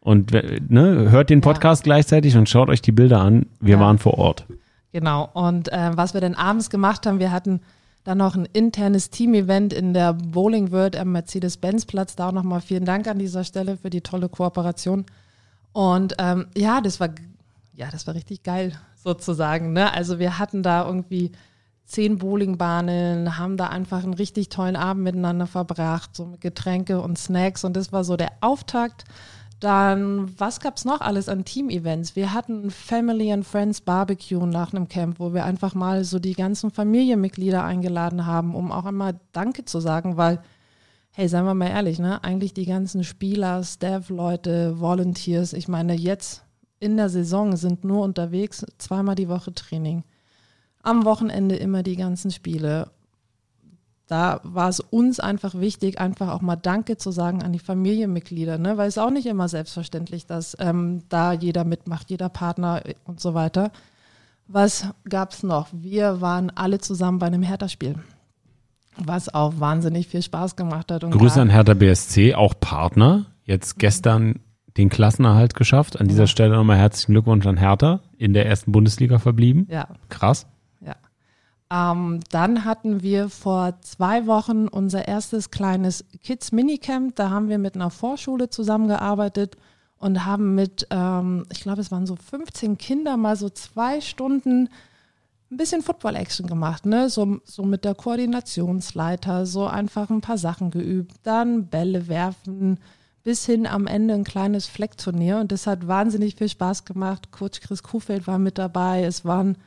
[0.02, 3.48] Und ne, hört den Podcast gleichzeitig und schaut euch die Bilder an.
[3.60, 3.80] Wir Ja.
[3.80, 4.46] waren vor Ort.
[4.92, 5.30] Genau.
[5.34, 7.62] Und äh, was wir dann abends gemacht haben, wir hatten
[8.04, 12.16] dann noch ein internes Team-Event in der Bowling World am Mercedes-Benz-Platz.
[12.16, 15.06] Da auch nochmal vielen Dank an dieser Stelle für die tolle Kooperation.
[15.74, 17.10] Und ähm, ja, das war
[17.74, 19.74] ja, das war richtig geil sozusagen.
[19.74, 19.92] Ne?
[19.92, 21.32] Also wir hatten da irgendwie
[21.86, 27.18] zehn Bowlingbahnen, haben da einfach einen richtig tollen Abend miteinander verbracht, so mit Getränke und
[27.18, 27.64] Snacks.
[27.64, 29.04] Und das war so der Auftakt.
[29.60, 32.16] Dann, was gab's noch alles an Team-Events?
[32.16, 36.34] Wir hatten Family and Friends Barbecue nach einem Camp, wo wir einfach mal so die
[36.34, 40.42] ganzen Familienmitglieder eingeladen haben, um auch einmal Danke zu sagen, weil,
[41.12, 42.22] hey, seien wir mal ehrlich, ne?
[42.24, 46.44] Eigentlich die ganzen Spieler, Staff-Leute, Volunteers, ich meine, jetzt
[46.80, 50.04] in der Saison sind nur unterwegs, zweimal die Woche Training.
[50.86, 52.92] Am Wochenende immer die ganzen Spiele
[54.08, 58.58] da war es uns einfach wichtig, einfach auch mal Danke zu sagen an die Familienmitglieder,
[58.58, 58.78] ne?
[58.78, 63.34] weil es auch nicht immer selbstverständlich, dass ähm, da jeder mitmacht, jeder Partner und so
[63.34, 63.72] weiter.
[64.48, 65.70] Was gab es noch?
[65.72, 67.96] Wir waren alle zusammen bei einem Hertha-Spiel,
[68.98, 71.04] was auch wahnsinnig viel Spaß gemacht hat.
[71.04, 73.26] Und Grüße an Hertha BSC, auch Partner.
[73.44, 74.40] Jetzt gestern
[74.78, 76.00] den Klassenerhalt geschafft.
[76.00, 76.28] An dieser.
[76.28, 79.68] Stelle nochmal herzlichen Glückwunsch an Hertha, in der ersten Bundesliga verblieben.
[79.72, 80.46] Ja, Krass.
[81.72, 87.16] Ähm, dann hatten wir vor zwei Wochen unser erstes kleines Kids Minicamp.
[87.16, 89.58] Da haben wir mit einer Vorschule zusammengearbeitet
[89.98, 94.70] und haben mit, ähm, ich glaube, es waren so 15 Kinder mal so zwei Stunden
[95.52, 97.10] ein bisschen Football-Action gemacht, ne?
[97.10, 102.80] So, so mit der Koordinationsleiter, so einfach ein paar Sachen geübt, dann Bälle werfen,
[103.24, 105.40] bis hin am Ende ein kleines Fleckturnier.
[105.40, 107.32] Und das hat wahnsinnig viel Spaß gemacht.
[107.32, 109.04] Coach Chris Kuhfeld war mit dabei.
[109.04, 109.58] Es waren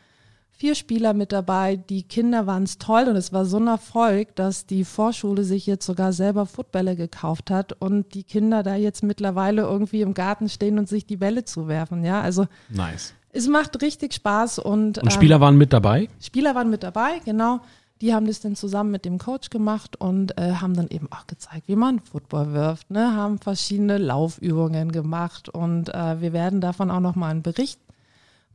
[0.58, 1.76] vier Spieler mit dabei.
[1.76, 5.66] Die Kinder waren es toll und es war so ein Erfolg, dass die Vorschule sich
[5.66, 10.48] jetzt sogar selber Footbälle gekauft hat und die Kinder da jetzt mittlerweile irgendwie im Garten
[10.48, 12.04] stehen und sich die Bälle zuwerfen.
[12.04, 13.14] Ja, also Nice.
[13.32, 16.02] es macht richtig Spaß und, Und Spieler waren mit dabei?
[16.02, 17.60] ähm, Spieler waren mit dabei, genau.
[18.00, 21.26] Die haben das dann zusammen mit dem Coach gemacht und äh, haben dann eben auch
[21.26, 23.14] gezeigt, wie man Football wirft, ne?
[23.14, 27.80] haben verschiedene Laufübungen gemacht und äh, wir werden davon auch nochmal einen Bericht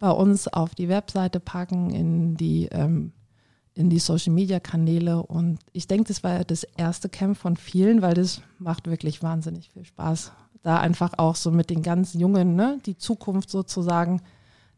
[0.04, 3.13] bei uns auf die Webseite packen, in die, ähm,
[3.74, 5.24] in die Social Media Kanäle.
[5.24, 9.70] Und ich denke, das war das erste Camp von vielen, weil das macht wirklich wahnsinnig
[9.70, 10.34] viel Spaß.
[10.62, 14.20] Da einfach auch so mit den ganz Jungen, ne, die Zukunft sozusagen,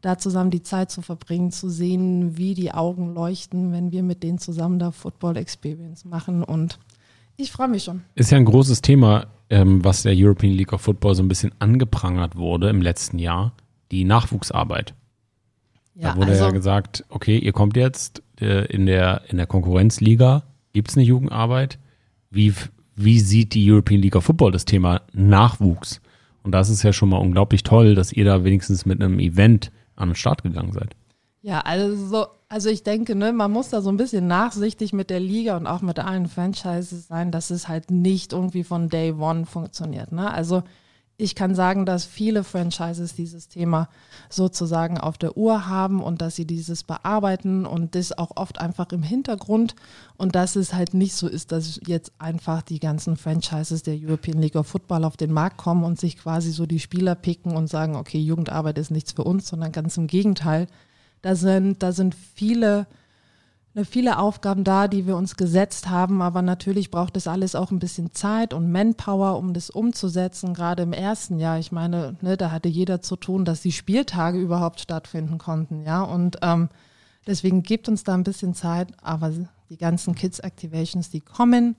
[0.00, 4.22] da zusammen die Zeit zu verbringen, zu sehen, wie die Augen leuchten, wenn wir mit
[4.22, 6.44] denen zusammen da Football Experience machen.
[6.44, 6.78] Und
[7.36, 8.04] ich freue mich schon.
[8.14, 11.50] Ist ja ein großes Thema, ähm, was der European League of Football so ein bisschen
[11.58, 13.54] angeprangert wurde im letzten Jahr.
[13.90, 14.94] Die Nachwuchsarbeit.
[15.96, 19.46] Ja, da wurde also, ja gesagt, okay, ihr kommt jetzt äh, in der, in der
[19.46, 21.78] Konkurrenzliga, gibt es eine Jugendarbeit?
[22.30, 22.52] Wie,
[22.94, 26.00] wie sieht die European League of Football das Thema Nachwuchs?
[26.42, 29.72] Und das ist ja schon mal unglaublich toll, dass ihr da wenigstens mit einem Event
[29.96, 30.94] an den Start gegangen seid.
[31.40, 35.20] Ja, also, also ich denke, ne, man muss da so ein bisschen nachsichtig mit der
[35.20, 39.46] Liga und auch mit allen Franchises sein, dass es halt nicht irgendwie von Day One
[39.46, 40.12] funktioniert.
[40.12, 40.30] Ne?
[40.30, 40.62] Also
[41.18, 43.88] ich kann sagen, dass viele Franchises dieses Thema
[44.28, 48.92] sozusagen auf der Uhr haben und dass sie dieses bearbeiten und das auch oft einfach
[48.92, 49.74] im Hintergrund
[50.18, 54.38] und dass es halt nicht so ist, dass jetzt einfach die ganzen Franchises der European
[54.40, 57.68] League of Football auf den Markt kommen und sich quasi so die Spieler picken und
[57.68, 60.66] sagen, okay, Jugendarbeit ist nichts für uns, sondern ganz im Gegenteil.
[61.22, 62.86] Da sind, da sind viele,
[63.84, 67.78] viele Aufgaben da, die wir uns gesetzt haben, aber natürlich braucht das alles auch ein
[67.78, 71.58] bisschen Zeit und Manpower, um das umzusetzen, gerade im ersten Jahr.
[71.58, 76.02] Ich meine, ne, da hatte jeder zu tun, dass die Spieltage überhaupt stattfinden konnten, ja,
[76.02, 76.68] und ähm,
[77.26, 79.32] deswegen gibt uns da ein bisschen Zeit, aber
[79.68, 81.76] die ganzen Kids-Activations, die kommen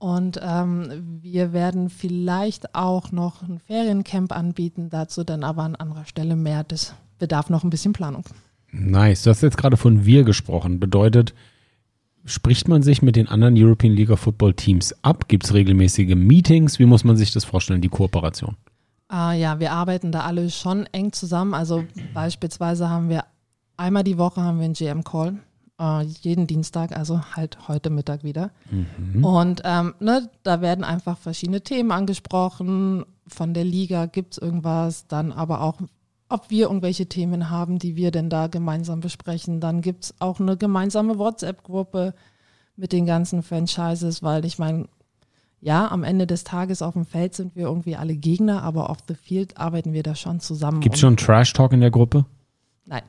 [0.00, 6.06] und ähm, wir werden vielleicht auch noch ein Feriencamp anbieten, dazu dann aber an anderer
[6.06, 6.64] Stelle mehr.
[6.64, 8.24] Das bedarf noch ein bisschen Planung.
[8.72, 9.22] Nice.
[9.22, 10.80] Du hast jetzt gerade von wir gesprochen.
[10.80, 11.34] Bedeutet,
[12.24, 15.28] spricht man sich mit den anderen European League of Football Teams ab?
[15.28, 16.78] Gibt es regelmäßige Meetings?
[16.78, 18.56] Wie muss man sich das vorstellen, die Kooperation?
[19.08, 21.52] Ah, ja, wir arbeiten da alle schon eng zusammen.
[21.54, 23.24] Also beispielsweise haben wir
[23.76, 25.38] einmal die Woche haben wir einen GM-Call.
[25.80, 28.50] Äh, jeden Dienstag, also halt heute Mittag wieder.
[28.70, 29.24] Mhm.
[29.24, 33.04] Und ähm, ne, da werden einfach verschiedene Themen angesprochen.
[33.26, 35.80] Von der Liga gibt es irgendwas, dann aber auch,
[36.30, 39.60] ob wir irgendwelche Themen haben, die wir denn da gemeinsam besprechen.
[39.60, 42.14] Dann gibt es auch eine gemeinsame WhatsApp-Gruppe
[42.76, 44.86] mit den ganzen Franchises, weil ich meine,
[45.60, 48.98] ja, am Ende des Tages auf dem Feld sind wir irgendwie alle Gegner, aber off
[49.08, 50.80] the field arbeiten wir da schon zusammen.
[50.80, 52.24] Gibt es schon Trash Talk in der Gruppe?
[52.86, 53.02] Nein,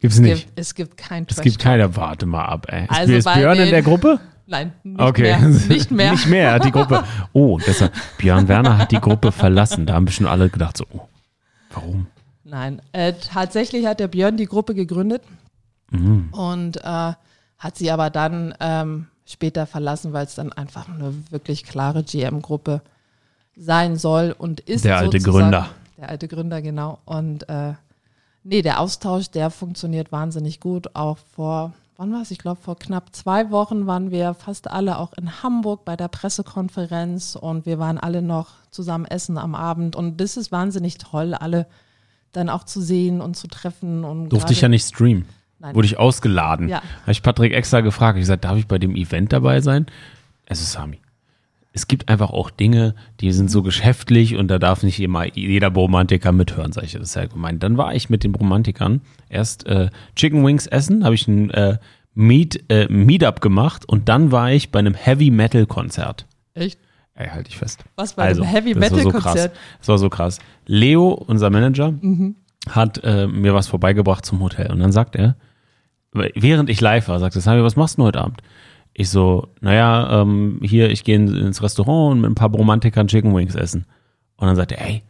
[0.00, 0.46] Gibt's es nicht.
[0.46, 2.84] gibt, es gibt kein Es Trash gibt keine, warte mal ab, ey.
[2.84, 4.20] Ist, Also ist Björn in der Gruppe?
[4.46, 5.22] Nein, nicht Okay.
[5.22, 5.38] mehr.
[5.68, 6.12] Nicht mehr.
[6.12, 7.04] nicht mehr, die Gruppe.
[7.32, 9.86] Oh, deshalb, Björn Werner hat die Gruppe verlassen.
[9.86, 11.08] Da haben bestimmt alle gedacht so, oh,
[11.74, 12.06] warum?
[12.52, 15.22] Nein, äh, tatsächlich hat der Björn die Gruppe gegründet
[15.90, 16.28] Mhm.
[16.32, 17.12] und äh,
[17.58, 22.82] hat sie aber dann ähm, später verlassen, weil es dann einfach eine wirklich klare GM-Gruppe
[23.56, 24.84] sein soll und ist.
[24.84, 25.18] Der alte.
[25.18, 25.68] Gründer.
[25.96, 26.98] Der alte Gründer, genau.
[27.06, 27.72] Und äh,
[28.44, 30.94] nee, der Austausch, der funktioniert wahnsinnig gut.
[30.94, 32.30] Auch vor, wann war es?
[32.30, 36.08] Ich glaube, vor knapp zwei Wochen waren wir fast alle auch in Hamburg bei der
[36.08, 39.96] Pressekonferenz und wir waren alle noch zusammen essen am Abend.
[39.96, 41.66] Und das ist wahnsinnig toll, alle
[42.32, 44.04] dann auch zu sehen und zu treffen.
[44.04, 45.26] Und Durfte ich ja nicht streamen.
[45.58, 45.74] Nein.
[45.74, 46.68] Wurde ich ausgeladen.
[46.68, 46.82] Ja.
[47.02, 48.18] Habe ich Patrick extra gefragt.
[48.18, 49.86] Ich gesagt, darf ich bei dem Event dabei sein?
[50.46, 50.98] Es ist Sami.
[51.72, 55.68] Es gibt einfach auch Dinge, die sind so geschäftlich und da darf nicht immer jeder
[55.72, 56.92] Romantiker mithören, sag ich.
[56.92, 57.62] Das ist ja gemeint.
[57.62, 61.78] Dann war ich mit den Romantikern erst äh, Chicken Wings essen, habe ich ein äh,
[62.14, 66.26] Meet, äh, Meetup gemacht und dann war ich bei einem Heavy Metal Konzert.
[66.54, 66.78] Echt?
[67.14, 67.84] Ey, halt dich fest.
[67.96, 69.50] Was bei einem Heavy das war Metal so krass.
[69.78, 70.38] Das war so krass.
[70.66, 72.36] Leo, unser Manager, Mhm.
[72.70, 74.70] hat äh, mir was vorbeigebracht zum Hotel.
[74.72, 75.36] Und dann sagt er,
[76.12, 78.42] während ich live war, sagt er, Sami, was machst du heute Abend?
[78.94, 83.08] Ich so, naja, ähm, hier, ich gehe in- ins Restaurant und mit ein paar Romantikern
[83.08, 83.86] Chicken Wings essen.
[84.36, 85.02] Und dann sagt er, ey,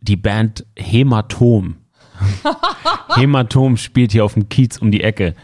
[0.00, 1.76] die Band Hämatom.
[3.14, 5.34] Hämatom spielt hier auf dem Kiez um die Ecke.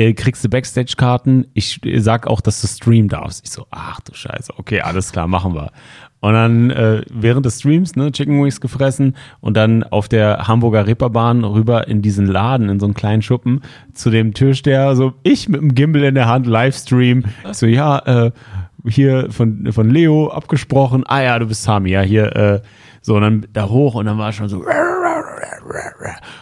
[0.00, 1.48] Äh, kriegst du Backstage-Karten?
[1.52, 3.44] Ich äh, sag auch, dass du streamen darfst.
[3.44, 5.72] Ich so, ach du Scheiße, okay, alles klar, machen wir.
[6.20, 10.86] Und dann äh, während des Streams, ne, Chicken Wings gefressen und dann auf der Hamburger
[10.86, 13.60] Reeperbahn rüber in diesen Laden, in so einen kleinen Schuppen,
[13.92, 17.24] zu dem Türsteher, so ich mit dem Gimbal in der Hand, Livestream.
[17.50, 18.30] Ich so, ja, äh,
[18.86, 22.60] hier von, von Leo abgesprochen, ah ja, du bist Sami, ja, hier, äh,
[23.02, 24.64] so, und dann da hoch und dann war schon so,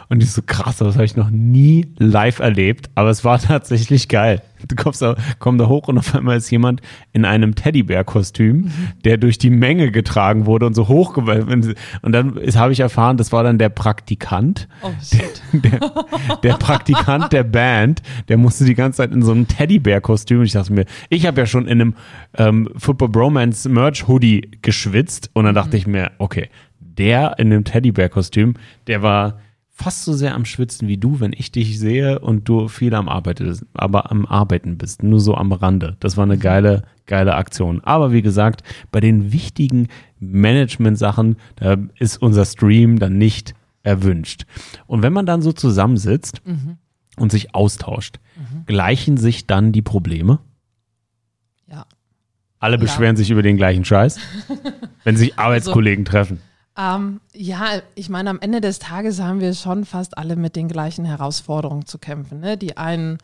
[0.08, 4.08] und ich so krass, das habe ich noch nie live erlebt, aber es war tatsächlich
[4.08, 4.42] geil.
[4.66, 6.80] Du kommst da, komm da hoch und auf einmal ist jemand
[7.12, 8.72] in einem Teddybär-Kostüm,
[9.04, 13.30] der durch die Menge getragen wurde und so hoch und dann habe ich erfahren, das
[13.30, 15.42] war dann der Praktikant, Oh shit.
[15.52, 15.80] der,
[16.42, 20.40] der Praktikant der Band, der musste die ganze Zeit in so einem Teddybär-Kostüm.
[20.40, 21.94] Und ich dachte mir, ich habe ja schon in einem
[22.36, 25.30] ähm, Football Bromance Merch Hoodie geschwitzt.
[25.32, 26.48] Und dann dachte ich mir, okay,
[26.98, 28.54] der in dem Teddybär-Kostüm,
[28.86, 29.38] der war
[29.78, 33.08] fast so sehr am Schwitzen wie du, wenn ich dich sehe und du viel am
[33.08, 35.96] Arbeiten, aber am Arbeiten bist, nur so am Rande.
[36.00, 37.80] Das war eine geile, geile Aktion.
[37.84, 39.86] Aber wie gesagt, bei den wichtigen
[40.18, 44.46] Management-Sachen, da ist unser Stream dann nicht erwünscht.
[44.88, 46.42] Und wenn man dann so zusammensitzt
[47.16, 48.18] und sich austauscht,
[48.66, 50.40] gleichen sich dann die Probleme?
[51.68, 51.86] Ja.
[52.58, 54.18] Alle beschweren sich über den gleichen Scheiß,
[55.04, 56.40] wenn sich Arbeitskollegen treffen.
[56.78, 60.68] Ähm, ja, ich meine, am Ende des Tages haben wir schon fast alle mit den
[60.68, 62.38] gleichen Herausforderungen zu kämpfen.
[62.38, 62.56] Ne?
[62.56, 63.18] Die einen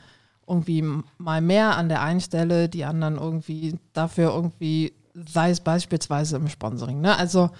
[0.46, 0.84] irgendwie
[1.18, 6.48] mal mehr an der einen Stelle, die anderen irgendwie dafür irgendwie, sei es beispielsweise im
[6.48, 7.00] Sponsoring.
[7.00, 7.16] Ne?
[7.16, 7.50] Also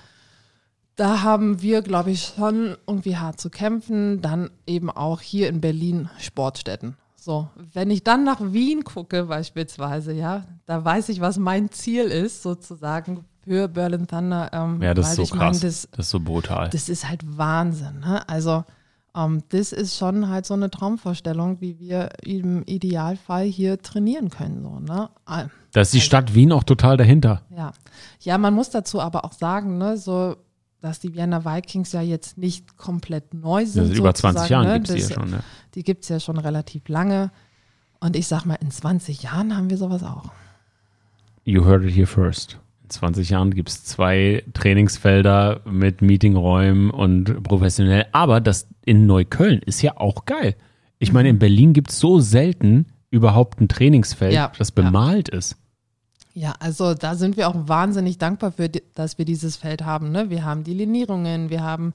[0.96, 4.20] da haben wir, glaube ich, schon irgendwie hart zu kämpfen.
[4.20, 6.96] Dann eben auch hier in Berlin Sportstätten.
[7.14, 12.04] So, wenn ich dann nach Wien gucke beispielsweise, ja, da weiß ich, was mein Ziel
[12.04, 14.50] ist, sozusagen für Berlin Thunder.
[14.52, 15.61] Ähm, Ja, das ist so ich krass.
[15.61, 16.70] Mein, das, das ist so brutal.
[16.70, 18.00] das ist halt Wahnsinn.
[18.00, 18.28] Ne?
[18.28, 18.64] Also
[19.16, 24.62] ähm, das ist schon halt so eine Traumvorstellung, wie wir im Idealfall hier trainieren können.
[24.62, 25.11] So, ne?
[25.72, 27.42] Da ist die Stadt Wien auch total dahinter.
[27.57, 27.72] Ja.
[28.20, 30.37] ja, man muss dazu aber auch sagen, ne, so
[30.85, 33.90] dass die Vienna Vikings ja jetzt nicht komplett neu sind.
[33.90, 34.74] Ist über 20 sozusagen, Jahren ne?
[34.74, 35.30] gibt es die ja schon.
[35.30, 35.40] Ne?
[35.74, 37.30] Die gibt es ja schon relativ lange.
[38.00, 40.30] Und ich sag mal, in 20 Jahren haben wir sowas auch.
[41.44, 42.59] You heard it here first.
[42.94, 48.07] In 20 Jahren gibt es zwei Trainingsfelder mit Meetingräumen und professionell.
[48.12, 50.54] Aber das in Neukölln ist ja auch geil.
[51.00, 54.83] Ich meine, in Berlin gibt es so selten überhaupt ein Trainingsfeld, Ja, das ja.
[54.85, 55.57] bemalt ist.
[56.35, 60.12] Ja, also da sind wir auch wahnsinnig dankbar für, dass wir dieses Feld haben.
[60.12, 60.30] Ne?
[60.30, 61.94] Wir haben die Linierungen, wir haben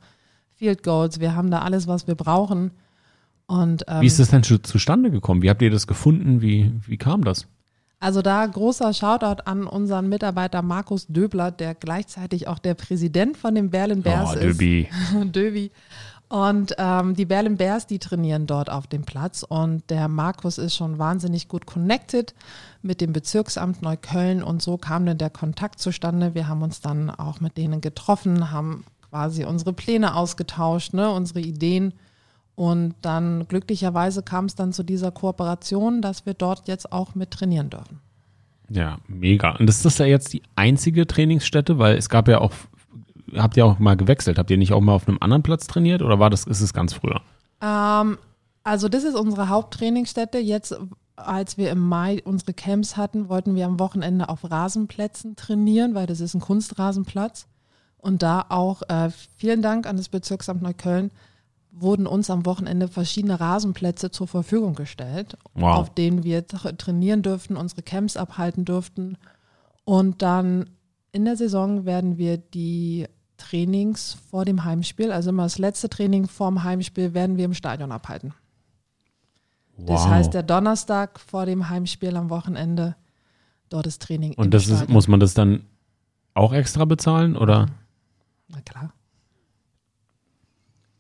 [0.56, 2.72] Field Goals, wir haben da alles, was wir brauchen.
[3.48, 5.42] Und, ähm, Wie ist das denn zu- zustande gekommen?
[5.42, 6.42] Wie habt ihr das gefunden?
[6.42, 7.48] Wie, wie kam das?
[8.00, 13.56] Also da großer Shoutout an unseren Mitarbeiter Markus Döbler, der gleichzeitig auch der Präsident von
[13.56, 14.44] den Berlin Bears oh, ist.
[14.44, 14.90] Döbi.
[15.26, 15.72] Döbi.
[16.30, 19.44] Und ähm, die Berlin Bears, die trainieren dort auf dem Platz.
[19.44, 22.36] Und der Markus ist schon wahnsinnig gut connected
[22.84, 24.44] mit dem Bezirksamt Neukölln.
[24.44, 26.36] Und so kam dann der Kontakt zustande.
[26.36, 31.40] Wir haben uns dann auch mit denen getroffen, haben quasi unsere Pläne ausgetauscht, ne, unsere
[31.40, 31.94] Ideen.
[32.60, 37.32] Und dann glücklicherweise kam es dann zu dieser Kooperation, dass wir dort jetzt auch mit
[37.32, 38.02] trainieren dürfen.
[38.70, 39.52] Ja, mega.
[39.52, 41.80] Und ist das ja jetzt die einzige Trainingsstätte?
[41.80, 42.52] Weil es gab ja auch,
[43.34, 44.38] habt ihr auch mal gewechselt?
[44.38, 46.74] Habt ihr nicht auch mal auf einem anderen Platz trainiert oder war das, ist es
[46.74, 47.22] ganz früher?
[47.62, 48.18] Ähm,
[48.66, 50.40] also das ist unsere Haupttrainingsstätte.
[50.40, 50.78] Jetzt,
[51.16, 56.08] als wir im Mai unsere Camps hatten, wollten wir am Wochenende auf Rasenplätzen trainieren, weil
[56.08, 57.48] das ist ein Kunstrasenplatz.
[57.96, 61.12] Und da auch, äh, vielen Dank an das Bezirksamt Neukölln,
[61.72, 65.78] wurden uns am Wochenende verschiedene Rasenplätze zur Verfügung gestellt, Wow.
[65.78, 69.18] auf denen wir tra trainieren dürften, unsere Camps abhalten dürften.
[69.86, 70.70] Und dann
[71.12, 76.28] in der Saison werden wir die Trainings vor dem Heimspiel, also immer das letzte Training
[76.28, 78.34] vorm Heimspiel, werden wir im Stadion abhalten.
[79.78, 80.10] Das Wow.
[80.10, 82.96] heißt, der Donnerstag vor dem Heimspiel am Wochenende,
[83.70, 85.62] dort ist Training Und das ist, muss man das dann
[86.34, 87.68] auch extra bezahlen oder?
[88.50, 88.92] Na klar.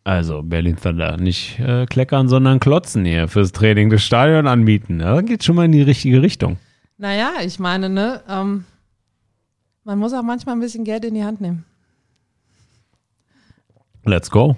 [0.03, 4.99] Also Berlin Thunder, nicht äh, kleckern, sondern klotzen hier fürs Training des Stadion anbieten.
[5.01, 6.57] Ja, geht schon mal in die richtige Richtung.
[6.97, 8.65] Naja, ich meine, ne, ähm,
[9.83, 11.65] man muss auch manchmal ein bisschen Geld in die Hand nehmen.
[14.05, 14.55] Let's go.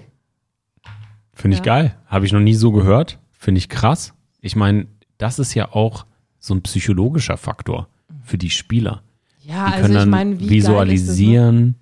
[1.34, 1.64] Finde ich Ja.
[1.74, 1.96] geil.
[2.06, 3.18] Habe ich noch nie so gehört.
[3.32, 4.14] Finde ich krass.
[4.40, 4.86] Ich meine,
[5.18, 6.06] das ist ja auch
[6.38, 7.88] so ein psychologischer Faktor
[8.22, 9.02] für die Spieler.
[9.40, 11.74] Ja, Die also können ich dann meine, wie geil ist visualisieren,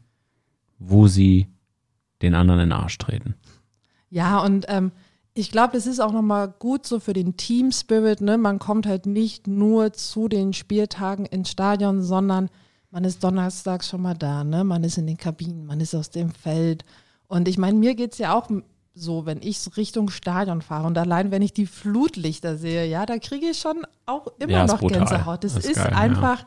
[0.78, 1.46] wo sie
[2.22, 3.34] den anderen in den Arsch treten.
[4.10, 4.16] Das?
[4.16, 4.92] Ja, und ähm,
[5.34, 8.36] ich glaube, es ist auch nochmal gut so für den Team Spirit, ne?
[8.36, 12.50] Man kommt halt nicht nur zu den Spieltagen ins Stadion, sondern
[12.90, 14.64] man ist donnerstags schon mal da, ne?
[14.64, 16.84] Man ist in den Kabinen, man ist aus dem Feld.
[17.28, 18.50] Und ich meine, mir geht's ja auch
[18.92, 23.18] so, wenn ich Richtung Stadion fahre und allein, wenn ich die Flutlichter sehe, ja, da
[23.18, 24.98] kriege ich schon auch immer Ja, noch brutal.
[24.98, 25.44] Gänsehaut.
[25.44, 25.96] Das, Das ist ist, geil, ja.
[25.98, 26.44] einfach,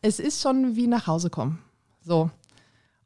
[0.00, 1.58] es ist schon wie nach Hause kommen.
[2.00, 2.30] So.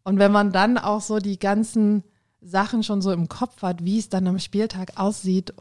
[0.05, 2.05] Und wenn man dann auch so die ganzen
[2.41, 5.53] Sachen schon so im Kopf hat, wie es dann am Spieltag aussieht,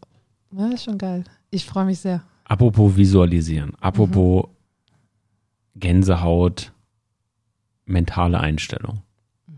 [0.52, 1.24] ja, ist schon geil.
[1.50, 2.24] Ich freue mich sehr.
[2.46, 4.46] Apropos visualisieren, apropos
[5.76, 6.72] Gänsehaut,
[7.86, 9.02] mentale Einstellung.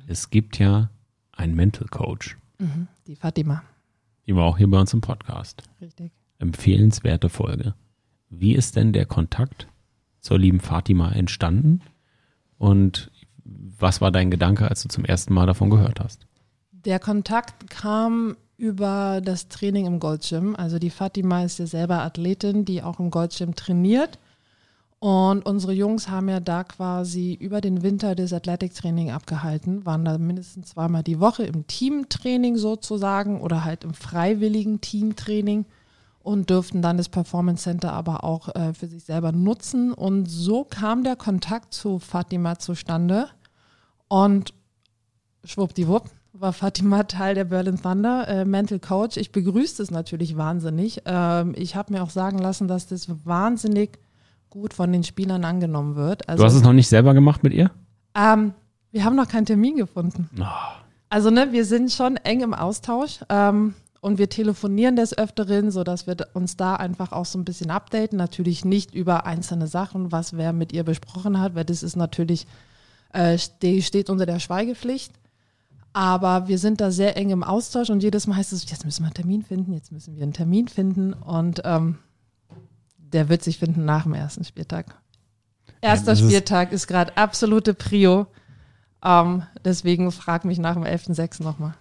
[0.08, 0.90] Es gibt ja
[1.32, 2.38] einen Mental Coach.
[3.08, 3.64] Die Fatima.
[4.28, 5.64] Die war auch hier bei uns im Podcast.
[5.82, 6.12] Richtig.
[6.40, 7.74] Empfehlenswerte Folge.
[8.30, 9.68] Wie ist denn der Kontakt
[10.20, 11.82] zur lieben Fatima entstanden?
[12.58, 13.12] Und
[13.44, 16.28] was war dein Gedanke, als du zum ersten Mal davon gehört hast?
[16.86, 20.56] Der Kontakt kam über das Training im Goldgym.
[20.56, 24.18] Also die Fatima ist ja selber Athletin, die auch im Goldgym trainiert.
[25.00, 30.18] Und unsere Jungs haben ja da quasi über den Winter das Athletic-Training abgehalten, waren da
[30.18, 35.66] mindestens zweimal die Woche im Teamtraining sozusagen oder halt im freiwilligen Teamtraining
[36.22, 39.94] und dürften dann das Performance Center aber auch äh, für sich selber nutzen.
[39.94, 43.30] Und so kam der Kontakt zu Fatima zustande.
[44.10, 44.54] Und
[45.46, 46.10] schwuppdiwupp
[46.40, 49.18] war Fatima Teil der Berlin Thunder, äh, Mental Coach.
[49.18, 51.02] Ich begrüße es natürlich wahnsinnig.
[51.06, 54.00] Ähm, ich habe mir auch sagen lassen, dass das wahnsinnig
[54.50, 56.28] gut von den Spielern angenommen wird.
[56.30, 57.72] Also, Du hast es noch nicht selber gemacht mit ihr?
[58.16, 58.54] ähm,
[58.92, 60.30] wir haben noch keinen Termin gefunden.
[60.42, 60.72] Ah,
[61.10, 66.08] Also ne, wir sind schon eng im Austausch ähm, und wir telefonieren des Öfteren, sodass
[66.08, 68.18] wir uns da einfach auch so ein bisschen updaten.
[68.18, 72.48] Natürlich nicht über einzelne Sachen, was wer mit ihr besprochen hat, weil das ist natürlich,
[73.14, 75.12] äh, ste steht unter der Schweigepflicht.
[75.94, 79.02] Aber wir sind da sehr eng im Austausch und jedes Mal heißt es, jetzt müssen
[79.04, 81.98] wir einen Termin finden, jetzt müssen wir einen Termin finden und ähm,
[82.98, 84.96] der wird sich finden nach dem ersten Spieltag.
[85.82, 88.28] Erster ist- Spieltag ist gerade absolute Prio.
[89.04, 91.42] Ähm, deswegen frag mich nach dem 11.06.
[91.42, 91.74] nochmal.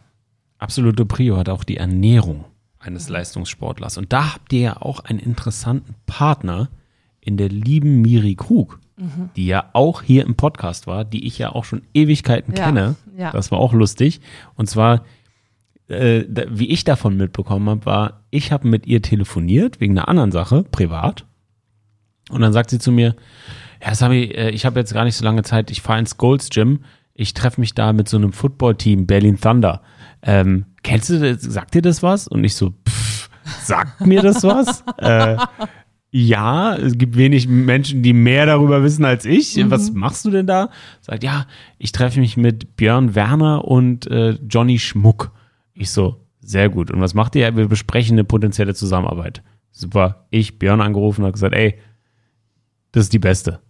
[0.59, 2.45] absolute Prio hat auch die Ernährung
[2.79, 3.99] eines Leistungssportlers.
[3.99, 6.71] Und da habt ihr ja auch einen interessanten Partner
[7.21, 8.79] in der lieben Miri Krug,
[9.37, 12.97] die ja auch hier im Podcast war, die ich ja auch schon Ewigkeiten Ja, kenne.
[13.17, 13.31] ja.
[13.31, 14.21] Das war auch lustig.
[14.57, 15.05] Und zwar,
[15.89, 20.09] äh, da, wie ich davon mitbekommen habe, war, ich habe mit ihr telefoniert wegen einer
[20.09, 21.25] anderen Sache, privat.
[22.31, 23.15] Und dann sagt sie zu mir,
[23.85, 26.51] ja, Sami, äh, ich habe jetzt gar nicht so lange Zeit, ich fahre ins Golds
[26.51, 26.81] Gym,
[27.15, 29.83] ich treffe mich da mit so einem Footballteam, Berlin Thunder.
[30.23, 32.27] Ähm, kennst du das, sagt dir das was?
[32.29, 33.31] Und ich so, pff,
[33.63, 34.83] sagt mir das was?
[34.99, 35.37] äh,
[36.11, 39.59] ja, es gibt wenig Menschen, die mehr darüber wissen als ich.
[39.71, 40.71] Was machst du denn da?
[41.01, 41.47] Sagt, ja,
[41.79, 45.33] ich treffe mich mit Björn Werner und äh, Johnny Schmuck.
[45.75, 46.91] Ich so, Sehr gut.
[46.91, 47.55] Und was macht ihr?
[47.57, 49.43] Wir besprechen eine potenzielle Zusammenarbeit.
[49.71, 50.27] Super.
[50.31, 51.75] Ich, Björn, angerufen und gesagt, ey,
[52.93, 53.61] das ist die beste.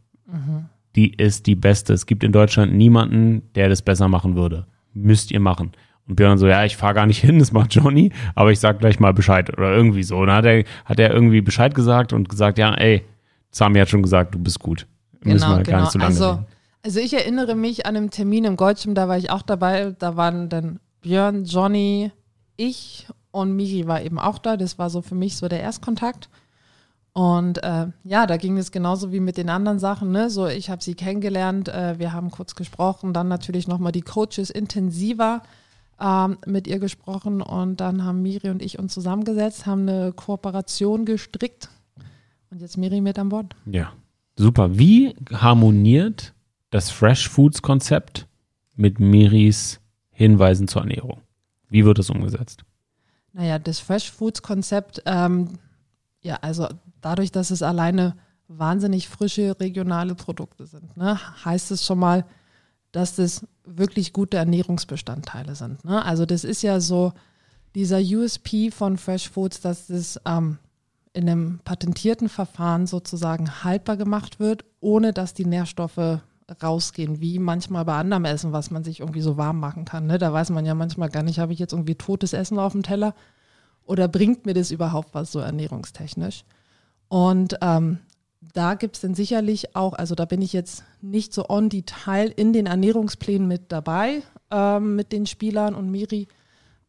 [0.95, 1.93] Die ist die beste.
[1.93, 4.67] Es gibt in Deutschland niemanden, der das besser machen würde.
[4.95, 5.73] Müsst ihr machen.
[6.09, 8.79] Und Björn so, ja, ich fahre gar nicht hin, das macht Johnny, aber ich sag
[8.79, 10.17] gleich mal Bescheid oder irgendwie so.
[10.19, 13.05] Und dann hat er, hat er irgendwie Bescheid gesagt und gesagt, ja, ey,
[13.51, 14.87] Sami hat schon gesagt, du bist gut.
[15.23, 16.47] Müssen wir gar nicht so lange also, reden.
[16.85, 19.95] also ich erinnere mich an einem Termin im Goldschirm, da war ich auch dabei.
[19.99, 22.13] Da waren dann Björn, Johnny,
[22.57, 24.57] ich und Miri war eben auch da.
[24.57, 26.29] Das war so für mich so der Erstkontakt.
[27.13, 30.13] Und äh, ja, da ging es genauso wie mit den anderen Sachen.
[30.13, 30.31] Ne?
[30.31, 34.51] So, ich habe sie kennengelernt, äh, wir haben kurz gesprochen, dann natürlich nochmal die Coaches
[34.51, 35.43] intensiver
[36.01, 41.05] ähm, mit ihr gesprochen und dann haben Miri und ich uns zusammengesetzt, haben eine Kooperation
[41.05, 41.69] gestrickt
[42.51, 43.55] und jetzt Miri mit an Bord.
[43.67, 43.93] Ja,
[44.37, 44.79] super.
[44.79, 46.35] Wie harmoniert
[46.71, 48.27] das Fresh Foods Konzept
[48.77, 49.81] mit Miris
[50.11, 51.23] Hinweisen zur Ernährung?
[51.69, 52.63] Wie wird das umgesetzt?
[53.33, 55.59] Naja, das Fresh Foods Konzept, ähm,
[56.21, 56.69] ja, also
[57.01, 58.17] dadurch, dass es alleine
[58.49, 62.25] wahnsinnig frische regionale Produkte sind, ne, heißt es schon mal,
[62.93, 65.85] dass das wirklich gute Ernährungsbestandteile sind.
[65.85, 66.05] Ne?
[66.05, 67.13] Also das ist ja so
[67.75, 70.59] dieser USP von Fresh Foods, dass es ähm,
[71.13, 76.21] in einem patentierten Verfahren sozusagen haltbar gemacht wird, ohne dass die Nährstoffe
[76.63, 80.07] rausgehen, wie manchmal bei anderem Essen, was man sich irgendwie so warm machen kann.
[80.07, 80.19] Ne?
[80.19, 82.83] Da weiß man ja manchmal gar nicht, habe ich jetzt irgendwie totes Essen auf dem
[82.83, 83.15] Teller
[83.85, 86.45] oder bringt mir das überhaupt was so ernährungstechnisch?
[87.09, 87.99] Und ähm,
[88.41, 92.33] da gibt es dann sicherlich auch, also da bin ich jetzt nicht so on Detail
[92.35, 96.29] in den Ernährungsplänen mit dabei, ähm, mit den Spielern und Miri.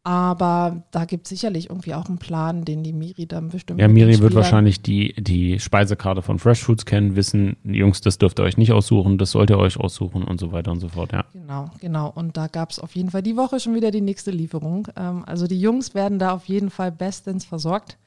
[0.02, 3.80] Aber da gibt es sicherlich irgendwie auch einen Plan, den die Miri dann bestimmt.
[3.80, 8.40] Ja, Miri wird wahrscheinlich die, die Speisekarte von Fresh Foods kennen, wissen, Jungs, das dürft
[8.40, 11.12] ihr euch nicht aussuchen, das sollt ihr euch aussuchen und so weiter und so fort,
[11.12, 11.26] ja.
[11.34, 12.10] Genau, genau.
[12.14, 14.88] Und da gab es auf jeden Fall die Woche schon wieder die nächste Lieferung.
[14.96, 17.98] Ähm, also die Jungs werden da auf jeden Fall bestens versorgt.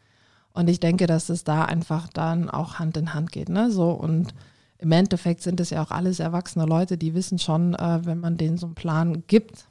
[0.53, 3.49] Und ich denke, dass es da einfach dann auch Hand in Hand geht.
[3.49, 3.71] Ne?
[3.71, 4.33] So, und
[4.77, 8.37] im Endeffekt sind es ja auch alles erwachsene Leute, die wissen schon, äh, wenn man
[8.37, 9.65] denen so einen Plan gibt,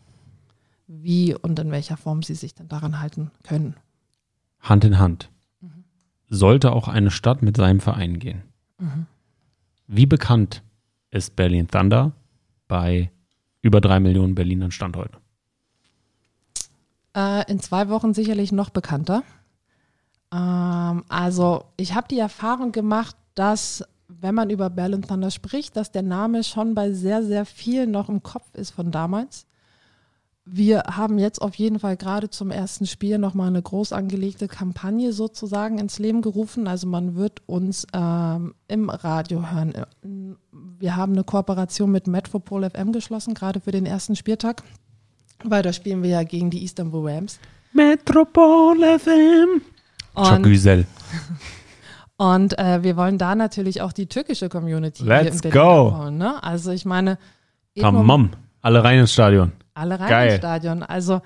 [0.88, 3.76] wie und in welcher Form sie sich dann daran halten können.
[4.60, 5.30] Hand in Hand.
[6.28, 8.42] Sollte auch eine Stadt mit seinem Verein gehen.
[9.86, 10.62] Wie bekannt
[11.10, 12.12] ist Berlin Thunder
[12.68, 13.10] bei
[13.60, 15.18] über drei Millionen Berlinern Stand heute?
[17.14, 19.22] Äh, in zwei Wochen sicherlich noch bekannter.
[20.32, 25.90] Ähm, also ich habe die Erfahrung gemacht, dass wenn man über Berlin Thunder spricht, dass
[25.90, 29.46] der Name schon bei sehr, sehr vielen noch im Kopf ist von damals.
[30.44, 35.12] Wir haben jetzt auf jeden Fall gerade zum ersten Spiel nochmal eine groß angelegte Kampagne
[35.12, 36.66] sozusagen ins Leben gerufen.
[36.66, 39.72] Also man wird uns ähm, im Radio hören.
[40.02, 44.64] Wir haben eine Kooperation mit Metropol FM geschlossen, gerade für den ersten Spieltag.
[45.44, 47.38] Weil da spielen wir ja gegen die Istanbul Rams.
[47.72, 49.62] Metropol FM.
[50.14, 50.86] Und, Güzel.
[52.16, 55.88] und äh, wir wollen da natürlich auch die türkische Community hier Let's go.
[55.88, 56.42] abholen, ne?
[56.42, 57.18] Also ich meine,
[57.78, 58.30] Tamam.
[58.60, 59.52] Alle rein ins Stadion.
[59.74, 60.28] alle rein Geil.
[60.30, 60.82] ins Stadion.
[60.82, 61.20] Also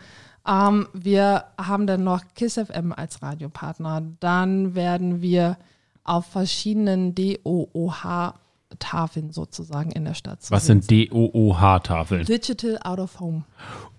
[0.47, 4.03] ähm, wir haben dann noch KISS FM als Radiopartner.
[4.21, 5.57] Dann werden wir
[6.05, 10.43] auf verschiedenen DOOH-Tafeln sozusagen in der Stadt.
[10.43, 12.25] zu Was sind DOOH-Tafeln?
[12.27, 13.43] Digital Out of Home.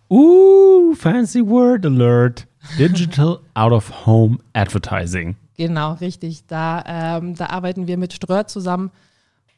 [0.09, 2.47] Uh, fancy word alert.
[2.77, 5.35] Digital Out of Home Advertising.
[5.57, 6.45] Genau, richtig.
[6.47, 8.91] Da, ähm, da arbeiten wir mit Ströer zusammen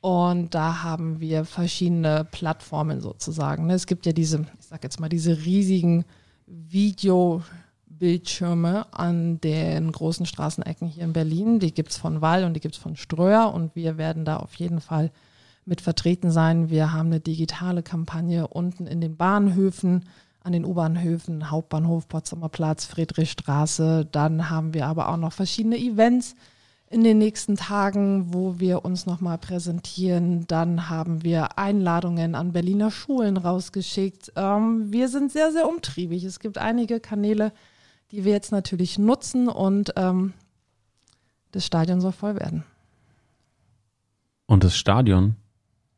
[0.02, 3.68] und da haben wir verschiedene Plattformen sozusagen.
[3.68, 3.74] ne?
[3.74, 6.06] Es gibt ja diese, ich sag jetzt mal, diese riesigen
[6.48, 11.60] Videobildschirme an den großen Straßenecken hier in Berlin.
[11.60, 14.38] Die gibt es von Wall und die gibt es von Ströer und wir werden da
[14.38, 15.12] auf jeden Fall
[15.66, 16.70] mit vertreten sein.
[16.70, 20.06] Wir haben eine digitale Kampagne unten in den Bahnhöfen,
[20.42, 24.08] an den U-Bahnhöfen, Hauptbahnhof, Potsdamer Platz, Friedrichstraße.
[24.12, 26.36] Dann haben wir aber auch noch verschiedene Events
[26.90, 30.48] in den nächsten Tagen, wo wir uns nochmal präsentieren.
[30.48, 34.34] Dann haben wir Einladungen an Berliner Schulen rausgeschickt.
[34.36, 36.24] Ähm, wir sind sehr, sehr umtriebig.
[36.24, 37.52] Es gibt einige Kanäle,
[38.12, 40.34] die wir jetzt natürlich nutzen und ähm,
[41.52, 42.64] das Stadion soll voll werden.
[44.48, 45.36] Und das Stadion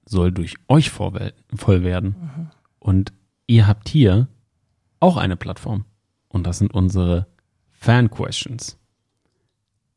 [0.06, 1.14] soll durch euch voll
[1.84, 2.52] werden.
[2.80, 3.14] Und
[3.52, 4.28] ihr habt hier
[5.02, 5.84] auch eine Plattform.
[6.30, 7.28] Und das sind unsere
[7.72, 8.78] Fan-Questions.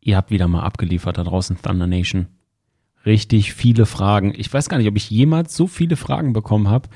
[0.01, 2.27] Ihr habt wieder mal abgeliefert da draußen, Thunder Nation.
[3.07, 4.33] Richtig viele Fragen.
[4.37, 6.89] Ich weiß gar nicht, ob ich jemals so viele Fragen bekommen habe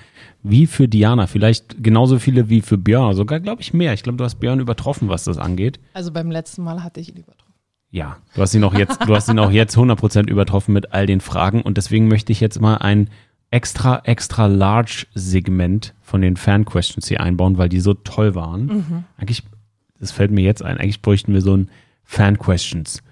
[0.43, 1.27] wie für Diana.
[1.27, 3.15] Vielleicht genauso viele wie für Björn.
[3.15, 3.93] Sogar, glaube ich, mehr.
[3.93, 5.79] Ich glaube, du hast Björn übertroffen, was das angeht.
[5.93, 7.55] Also beim letzten Mal hatte ich ihn übertroffen.
[7.91, 11.07] Ja, du hast ihn auch jetzt, du hast ihn auch jetzt 100% übertroffen mit all
[11.07, 13.09] den Fragen und deswegen möchte ich jetzt mal ein
[13.51, 18.68] extra, extra large Segment von den Fan-Questions hier einbauen, weil die so toll waren.
[19.16, 19.42] Eigentlich
[20.01, 21.68] das fällt mir jetzt ein, eigentlich bräuchten wir so ein
[22.05, 23.03] Fan-Questions.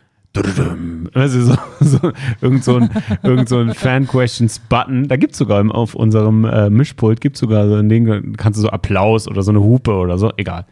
[1.14, 2.90] Also so, so, irgend so ein,
[3.22, 5.08] irgend so ein Fan-Questions-Button.
[5.08, 8.62] Da gibt es sogar auf unserem äh, Mischpult, gibt sogar so ein Ding, kannst du
[8.62, 10.66] so Applaus oder so eine Hupe oder so, egal.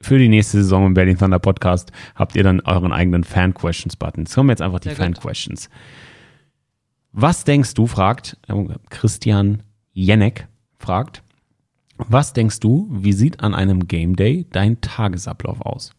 [0.00, 4.24] Für die nächste Saison im Berlin Thunder Podcast habt ihr dann euren eigenen Fan-Questions-Button.
[4.24, 5.70] Jetzt kommen jetzt einfach die Fan-Questions.
[7.12, 8.54] Was denkst du, fragt äh,
[8.90, 10.48] Christian Jenek,
[10.78, 11.22] fragt,
[11.96, 15.92] was denkst du, wie sieht an einem Game Day dein Tagesablauf aus?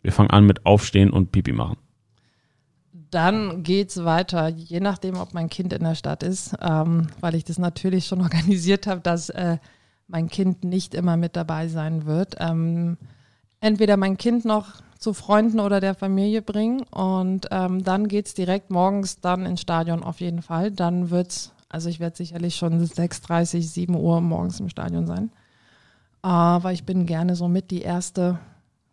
[0.00, 1.76] Wir fangen an mit Aufstehen und Pipi machen.
[3.10, 7.44] Dann geht's weiter, je nachdem, ob mein Kind in der Stadt ist, ähm, weil ich
[7.44, 9.58] das natürlich schon organisiert habe, dass äh,
[10.06, 12.36] mein Kind nicht immer mit dabei sein wird.
[12.38, 12.96] Ähm,
[13.60, 18.70] entweder mein Kind noch zu Freunden oder der Familie bringen und ähm, dann geht's direkt
[18.70, 20.70] morgens dann ins Stadion auf jeden Fall.
[20.70, 25.30] Dann wird's also ich werde sicherlich schon 6.30, 7 Uhr morgens im Stadion sein.
[26.22, 28.38] Aber ich bin gerne so mit die Erste,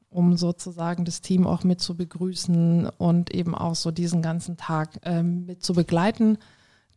[0.10, 4.99] um sozusagen das Team auch mit zu begrüßen und eben auch so diesen ganzen Tag
[5.03, 6.38] ähm, mit zu begleiten.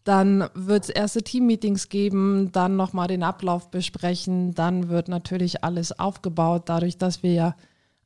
[0.05, 5.99] Dann wird es erste Teammeetings geben, dann nochmal den Ablauf besprechen, dann wird natürlich alles
[5.99, 7.55] aufgebaut, dadurch, dass wir ja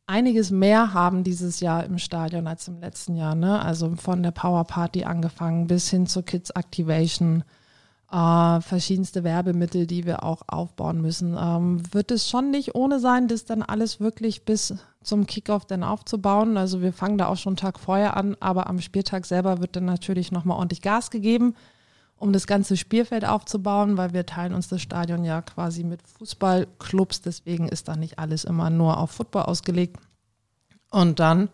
[0.06, 3.34] einiges mehr haben dieses Jahr im Stadion als im letzten Jahr.
[3.34, 3.60] Ne?
[3.60, 7.44] Also von der Power Party angefangen bis hin zur Kids Activation
[8.12, 11.36] äh, verschiedenste Werbemittel, die wir auch aufbauen müssen.
[11.38, 15.82] Ähm, wird es schon nicht ohne sein, das dann alles wirklich bis zum Kickoff dann
[15.82, 16.56] aufzubauen.
[16.56, 19.76] Also wir fangen da auch schon einen Tag vorher an, aber am Spieltag selber wird
[19.76, 21.54] dann natürlich nochmal ordentlich Gas gegeben,
[22.22, 27.20] um das ganze Spielfeld aufzubauen, weil wir teilen uns das Stadion ja quasi mit Fußballclubs.
[27.22, 29.96] Deswegen ist da nicht alles immer nur auf Football ausgelegt.
[30.88, 31.48] Und dann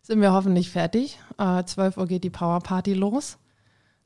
[0.00, 1.18] sind wir hoffentlich fertig.
[1.36, 3.36] Äh, 12 Uhr geht die Power Party los.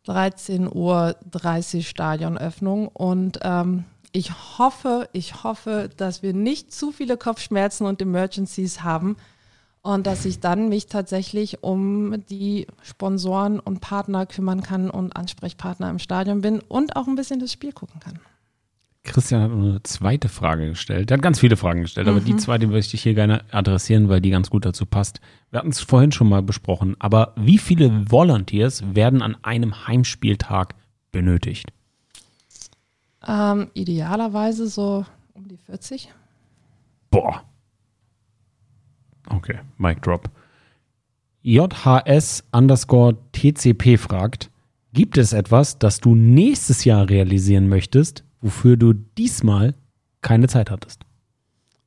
[0.06, 7.86] 13.30 Uhr Stadionöffnung und ähm, ich hoffe, ich hoffe, dass wir nicht zu viele Kopfschmerzen
[7.86, 9.16] und Emergencies haben
[9.82, 15.90] und dass ich dann mich tatsächlich um die Sponsoren und Partner kümmern kann und Ansprechpartner
[15.90, 18.18] im Stadion bin und auch ein bisschen das Spiel gucken kann.
[19.04, 21.10] Christian hat eine zweite Frage gestellt.
[21.10, 22.14] Er hat ganz viele Fragen gestellt, mhm.
[22.14, 22.38] aber die mhm.
[22.38, 25.20] zweite möchte ich hier gerne adressieren, weil die ganz gut dazu passt.
[25.50, 30.74] Wir hatten es vorhin schon mal besprochen, aber wie viele Volunteers werden an einem Heimspieltag
[31.10, 31.72] benötigt?
[33.26, 35.04] Ähm, idealerweise so
[35.34, 36.10] um die 40.
[37.10, 37.42] Boah.
[39.30, 40.30] Okay, Mic Drop.
[41.42, 44.50] JHS underscore TCP fragt,
[44.92, 49.74] gibt es etwas, das du nächstes Jahr realisieren möchtest, wofür du diesmal
[50.20, 51.02] keine Zeit hattest?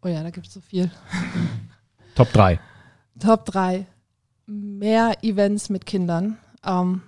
[0.02, 0.90] Oh ja, da gibt es so viel.
[2.16, 2.60] Top 3.
[3.20, 3.86] Top 3.
[4.48, 6.38] Mehr Events mit Kindern.
[6.66, 7.02] Ähm,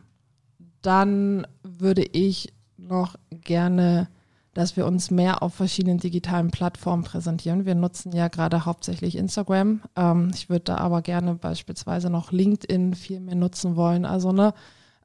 [0.81, 4.09] dann würde ich noch gerne,
[4.53, 7.65] dass wir uns mehr auf verschiedenen digitalen Plattformen präsentieren.
[7.65, 9.81] Wir nutzen ja gerade hauptsächlich Instagram.
[9.95, 14.05] Ähm, ich würde da aber gerne beispielsweise noch LinkedIn viel mehr nutzen wollen.
[14.05, 14.53] Also ne,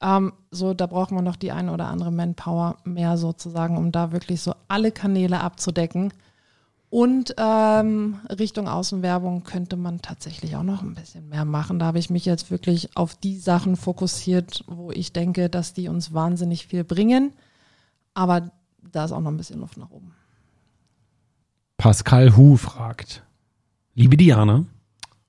[0.02, 4.12] ähm, so, da braucht man noch die eine oder andere Manpower mehr sozusagen, um da
[4.12, 6.12] wirklich so alle Kanäle abzudecken.
[6.90, 11.78] Und ähm, Richtung Außenwerbung könnte man tatsächlich auch noch ein bisschen mehr machen.
[11.78, 15.88] Da habe ich mich jetzt wirklich auf die Sachen fokussiert, wo ich denke, dass die
[15.88, 17.32] uns wahnsinnig viel bringen.
[18.14, 18.50] Aber
[18.92, 20.12] da ist auch noch ein bisschen Luft nach oben.
[21.76, 23.24] Pascal Hu fragt,
[23.94, 24.64] liebe Diana,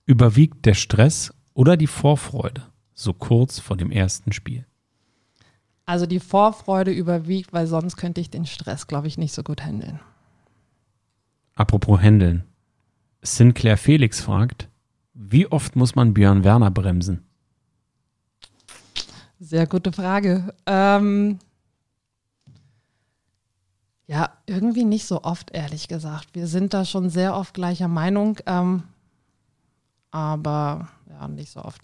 [0.05, 2.63] überwiegt der Stress oder die Vorfreude?
[2.99, 4.65] so kurz vor dem ersten Spiel?
[5.85, 9.63] Also die Vorfreude überwiegt, weil sonst könnte ich den Stress, glaube ich, nicht so gut
[9.63, 9.99] handeln.
[11.55, 12.43] Apropos handeln.
[13.21, 14.69] Sinclair Felix fragt,
[15.13, 17.25] wie oft muss man Björn Werner bremsen?
[19.39, 20.53] Sehr gute Frage.
[20.65, 21.39] Ähm,
[24.09, 26.29] ja, irgendwie nicht so oft, ehrlich gesagt.
[26.33, 28.81] Wir sind da schon sehr oft gleicher Meinung, ähm,
[30.09, 31.81] aber ja, nicht so oft.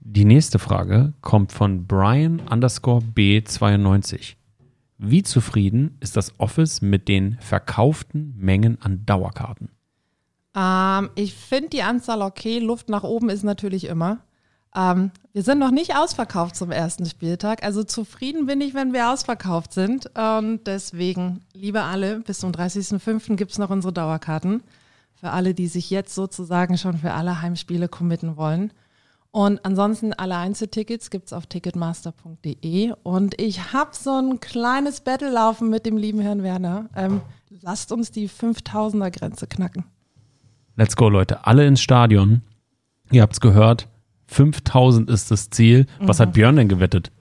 [0.00, 4.34] Die nächste Frage kommt von Brian underscore B92.
[4.98, 9.70] Wie zufrieden ist das Office mit den verkauften Mengen an Dauerkarten?
[10.54, 12.58] Ähm, ich finde die Anzahl okay.
[12.58, 14.18] Luft nach oben ist natürlich immer.
[14.76, 17.62] Ähm, wir sind noch nicht ausverkauft zum ersten Spieltag.
[17.62, 20.10] Also zufrieden bin ich, wenn wir ausverkauft sind.
[20.16, 23.36] Und deswegen, liebe alle, bis zum 30.05.
[23.36, 24.62] gibt es noch unsere Dauerkarten.
[25.14, 28.72] Für alle, die sich jetzt sozusagen schon für alle Heimspiele committen wollen.
[29.30, 32.92] Und ansonsten alle Einzeltickets gibt es auf ticketmaster.de.
[33.02, 36.90] Und ich habe so ein kleines Battle laufen mit dem lieben Herrn Werner.
[36.94, 37.22] Ähm,
[37.62, 39.84] lasst uns die 5000er Grenze knacken.
[40.76, 41.46] Let's go, Leute.
[41.46, 42.42] Alle ins Stadion.
[43.10, 43.88] Ihr habt es gehört.
[44.32, 45.86] 5000 ist das Ziel.
[46.00, 46.22] Was mhm.
[46.22, 47.12] hat Björn denn gewettet?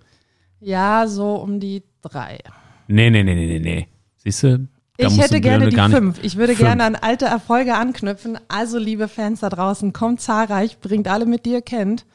[0.60, 2.40] Ja, so um die drei.
[2.88, 3.88] Nee, nee, nee, nee, nee.
[4.18, 6.24] Siehst du, Ich hätte gerne die fünf.
[6.24, 6.68] Ich würde Fünf.
[6.68, 8.38] gerne an alte Erfolge anknüpfen.
[8.48, 12.06] Also, liebe Fans da draußen, kommt zahlreich, bringt alle mit, die ihr kennt.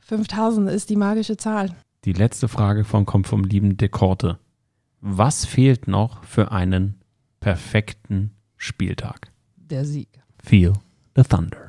[0.00, 1.70] 5000 ist die magische Zahl.
[2.04, 4.38] Die letzte Frage von kommt vom lieben Dekorte.
[5.00, 7.00] Was fehlt noch für einen
[7.40, 9.30] perfekten Spieltag?
[9.56, 10.08] Der Sieg.
[10.42, 10.72] Feel
[11.16, 11.63] the Thunder.